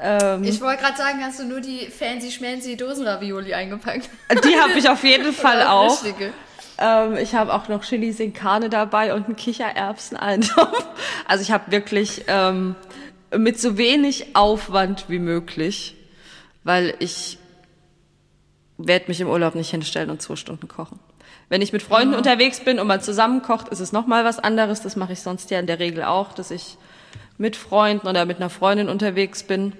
[0.00, 4.08] Ähm, Ich wollte gerade sagen, hast du nur die fancy schmancy Dosenravioli eingepackt?
[4.44, 6.04] die habe ich auf jeden Fall auch.
[6.04, 6.32] richtige?
[6.78, 10.86] Ähm, ich habe auch noch Chili sin Carne dabei und einen Kichererbseneintopf.
[11.26, 12.74] Also ich habe wirklich ähm,
[13.36, 15.94] mit so wenig Aufwand wie möglich,
[16.64, 17.38] weil ich
[18.78, 20.98] werde mich im Urlaub nicht hinstellen und zwei Stunden kochen.
[21.50, 24.80] Wenn ich mit Freunden unterwegs bin und man zusammen kocht, ist es nochmal was anderes.
[24.80, 26.78] Das mache ich sonst ja in der Regel auch, dass ich
[27.36, 29.74] mit Freunden oder mit einer Freundin unterwegs bin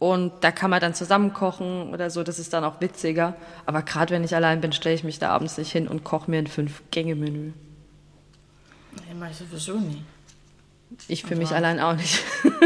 [0.00, 3.34] Und da kann man dann zusammen kochen oder so, das ist dann auch witziger.
[3.66, 6.30] Aber gerade wenn ich allein bin, stelle ich mich da abends nicht hin und koche
[6.30, 7.52] mir ein Fünf-Gänge-Menü.
[8.92, 10.02] Nee, mach ich sowieso nie.
[11.06, 12.24] Ich für mich allein auch nicht.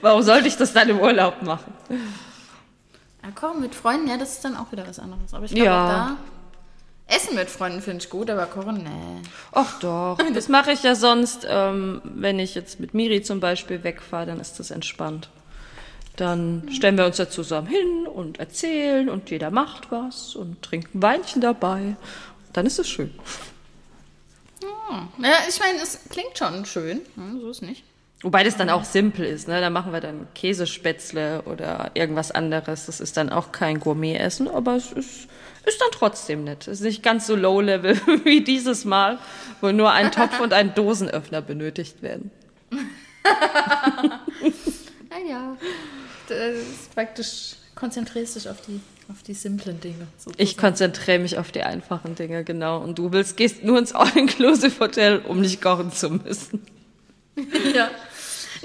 [0.00, 1.74] Warum sollte ich das dann im Urlaub machen?
[3.22, 5.34] Ja, kochen mit Freunden, ja, das ist dann auch wieder was anderes.
[5.34, 5.88] Aber ich glaube, Ja.
[5.88, 6.16] da.
[7.06, 9.28] Essen mit Freunden finde ich gut, aber kochen, nee.
[9.52, 13.84] Ach doch, das mache ich ja sonst, ähm, wenn ich jetzt mit Miri zum Beispiel
[13.84, 15.28] wegfahre, dann ist das entspannt.
[16.16, 20.94] Dann stellen wir uns da zusammen hin und erzählen und jeder macht was und trinkt
[20.94, 21.96] ein Weinchen dabei.
[22.52, 23.12] Dann ist es schön.
[25.18, 27.00] Ja, ich meine, es klingt schon schön.
[27.16, 27.82] Hm, so ist nicht.
[28.22, 29.60] Wobei das dann auch simpel ist, ne?
[29.60, 32.86] Da machen wir dann Käsespätzle oder irgendwas anderes.
[32.86, 35.28] Das ist dann auch kein Gourmet-Essen, aber es ist,
[35.66, 36.68] ist dann trotzdem nett.
[36.68, 39.18] Es ist nicht ganz so low-level wie dieses Mal,
[39.60, 42.30] wo nur ein Topf und ein Dosenöffner benötigt werden.
[45.14, 45.56] Naja.
[46.28, 50.08] Das ist praktisch, konzentrierst dich auf die, auf die simplen Dinge.
[50.36, 52.78] Ich konzentriere mich auf die einfachen Dinge, genau.
[52.82, 56.62] Und du willst, gehst nur ins All-Inclusive-Hotel, um nicht kochen zu müssen.
[57.74, 57.90] ja.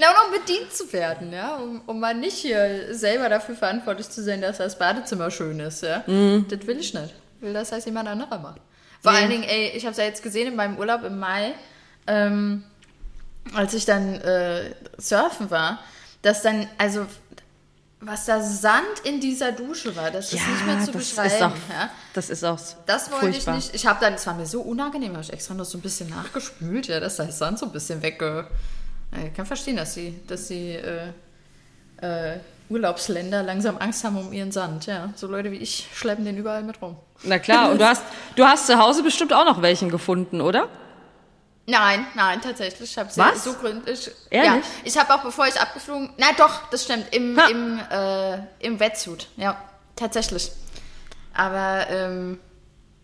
[0.00, 4.08] Na, und um bedient zu werden, ja, um, um mal nicht hier selber dafür verantwortlich
[4.08, 5.98] zu sein, dass das Badezimmer schön ist, ja.
[5.98, 7.14] Das will ich nicht.
[7.36, 8.60] Ich will, dass das jemand anderer macht.
[9.02, 9.18] Vor Nee.
[9.18, 11.52] allen Dingen, ey, ich habe es ja jetzt gesehen in meinem Urlaub im Mai,
[12.06, 12.64] ähm,
[13.54, 15.78] als ich dann äh, surfen war,
[16.22, 17.06] dass dann, also,
[18.00, 21.34] was da Sand in dieser Dusche war, das ist nicht mehr zu das beschreiben.
[21.34, 21.90] ist auch, ja.
[22.14, 23.58] das ist auch Das wollte furchtbar.
[23.58, 23.74] ich nicht.
[23.74, 26.08] Ich habe dann, es war mir so unangenehm, habe ich extra noch so ein bisschen
[26.10, 28.46] nachgespült, ja, dass das Sand so ein bisschen wegge.
[29.12, 31.08] Ich kann verstehen, dass sie, dass sie äh,
[32.00, 32.38] äh,
[32.68, 34.86] Urlaubsländer langsam Angst haben um ihren Sand.
[34.86, 36.96] Ja, so Leute wie ich schleppen den überall mit rum.
[37.24, 38.02] Na klar, und du hast,
[38.36, 40.68] du hast zu Hause bestimmt auch noch welchen gefunden, oder?
[41.66, 42.90] Nein, nein, tatsächlich.
[42.90, 43.44] Ich habe Was?
[43.44, 44.10] so gründlich.
[44.30, 44.64] Ehrlich?
[44.64, 46.10] Ja, ich habe auch, bevor ich abgeflogen.
[46.16, 47.06] Na doch, das stimmt.
[47.14, 47.48] Im, Ha.
[47.48, 49.28] im, äh, im Wetsuit.
[49.36, 49.62] Ja,
[49.94, 50.50] tatsächlich.
[51.34, 52.40] Aber, ähm,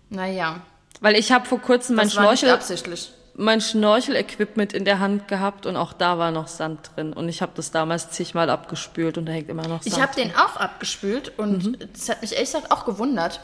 [0.09, 0.61] naja.
[1.01, 3.13] Weil ich habe vor kurzem mein Das war nicht Schnorchel, absichtlich.
[3.39, 7.13] Mein Schnorchel-Equipment in der Hand gehabt und auch da war noch Sand drin.
[7.13, 9.95] Und ich habe das damals zigmal abgespült und da hängt immer noch Sand.
[9.95, 13.41] Ich habe den auch abgespült und das hat mich ehrlich gesagt auch gewundert,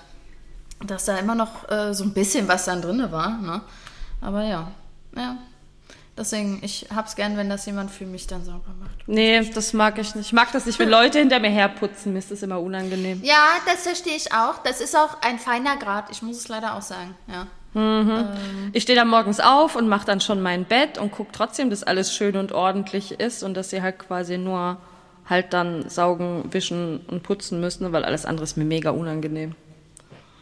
[0.87, 3.39] dass da immer noch äh, so ein bisschen was dann drin war.
[3.39, 3.61] Ne?
[4.21, 4.73] Aber ja,
[5.15, 5.37] ja.
[6.17, 9.09] Deswegen, ich hab's gern, wenn das jemand für mich dann sauber macht.
[9.09, 10.27] Nee, das mag ich nicht.
[10.27, 12.13] Ich mag das nicht, wenn Leute hinter mir herputzen.
[12.13, 13.23] Mir ist das immer unangenehm.
[13.25, 14.63] Ja, das verstehe ich auch.
[14.63, 16.11] Das ist auch ein feiner Grad.
[16.11, 17.15] Ich muss es leider auch sagen.
[17.29, 17.47] Ja.
[18.73, 21.83] Ich stehe dann morgens auf und mache dann schon mein Bett und gucke trotzdem, dass
[21.83, 24.77] alles schön und ordentlich ist und dass sie halt quasi nur
[25.29, 29.55] halt dann saugen, wischen und putzen müssen, weil alles andere ist mir mega unangenehm.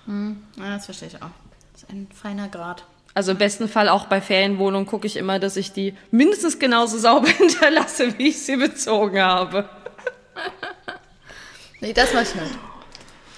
[0.06, 1.30] ja, das verstehe ich auch.
[1.72, 2.84] Das ist ein feiner Grad.
[3.14, 6.98] Also im besten Fall auch bei Ferienwohnungen gucke ich immer, dass ich die mindestens genauso
[6.98, 9.68] sauber hinterlasse, wie ich sie bezogen habe.
[11.82, 12.58] Nee, das mach ich nicht.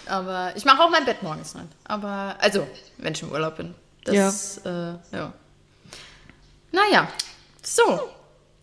[0.06, 1.68] Aber ich mache auch mein Bett morgens nicht.
[1.84, 2.66] Aber, also,
[2.98, 3.72] wenn ich im Urlaub bin.
[4.04, 4.92] Das, ja.
[4.92, 5.32] Äh, ja.
[6.72, 7.08] Naja,
[7.62, 8.00] so.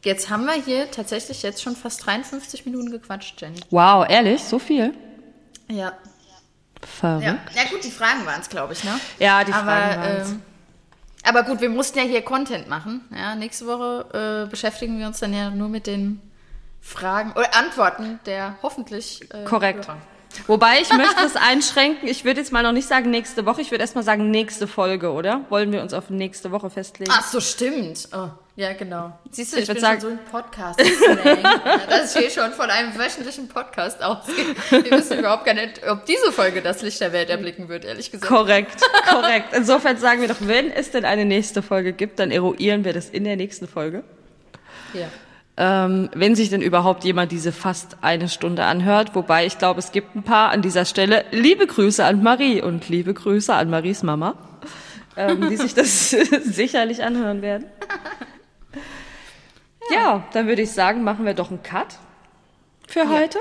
[0.04, 3.60] Jetzt haben wir hier tatsächlich jetzt schon fast 53 Minuten gequatscht, Jenny.
[3.70, 4.42] Wow, ehrlich?
[4.44, 4.94] So viel?
[5.68, 5.94] Ja.
[6.82, 7.26] Verrückt.
[7.26, 8.98] Ja, ja gut, die Fragen waren es, glaube ich, ne?
[9.20, 10.30] Ja, die aber, Fragen waren's.
[10.30, 10.42] ähm,
[11.24, 13.02] aber gut, wir mussten ja hier Content machen.
[13.14, 16.22] Ja, nächste Woche äh, beschäftigen wir uns dann ja nur mit den
[16.80, 19.88] Fragen oder Antworten der hoffentlich äh, Korrekt.
[19.88, 19.98] Hörer.
[20.48, 22.08] Wobei ich möchte es einschränken.
[22.08, 24.68] Ich würde jetzt mal noch nicht sagen nächste Woche, ich würde erst mal sagen nächste
[24.68, 25.42] Folge, oder?
[25.50, 27.12] Wollen wir uns auf nächste Woche festlegen?
[27.14, 28.08] Ach so, stimmt.
[28.14, 29.18] Oh, ja, genau.
[29.32, 30.80] Siehst du, ich, Ich bin sagen- schon so ein podcast
[31.90, 34.56] Das hier schon von einem wöchentlichen Podcast ausgeht.
[34.70, 38.12] Wir wissen überhaupt gar nicht, ob diese Folge das Licht der Welt erblicken wird, ehrlich
[38.12, 38.32] gesagt.
[38.32, 39.54] Korrekt, korrekt.
[39.54, 43.10] Insofern sagen wir doch, wenn es denn eine nächste Folge gibt, dann eruieren wir das
[43.10, 44.04] in der nächsten Folge.
[44.94, 45.08] Ja.
[45.62, 49.92] Ähm, wenn sich denn überhaupt jemand diese fast eine Stunde anhört, wobei ich glaube, es
[49.92, 51.26] gibt ein paar an dieser Stelle.
[51.32, 54.36] Liebe Grüße an Marie und liebe Grüße an Maries Mama,
[55.18, 56.12] ähm, die sich das
[56.44, 57.66] sicherlich anhören werden.
[59.92, 61.98] Ja, dann würde ich sagen, machen wir doch einen Cut
[62.88, 63.40] für heute.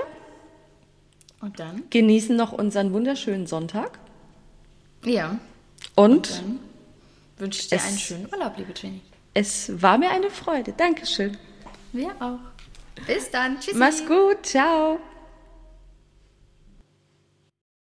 [1.41, 1.85] Und dann?
[1.91, 3.99] Genießen noch unseren wunderschönen Sonntag
[5.05, 5.37] Ja.
[5.95, 6.59] und Dann
[7.37, 9.03] wünsche ich dir Es- einen schönen Urlaub, liebe Jenny.
[9.35, 10.73] es war mir eine Freude.
[10.77, 11.37] Dankeschön.
[11.99, 12.38] Wir auch.
[13.09, 13.59] Bis dann.
[13.59, 13.76] Tschüssi.
[13.76, 14.46] Mach's gut.
[14.46, 15.01] Ciao.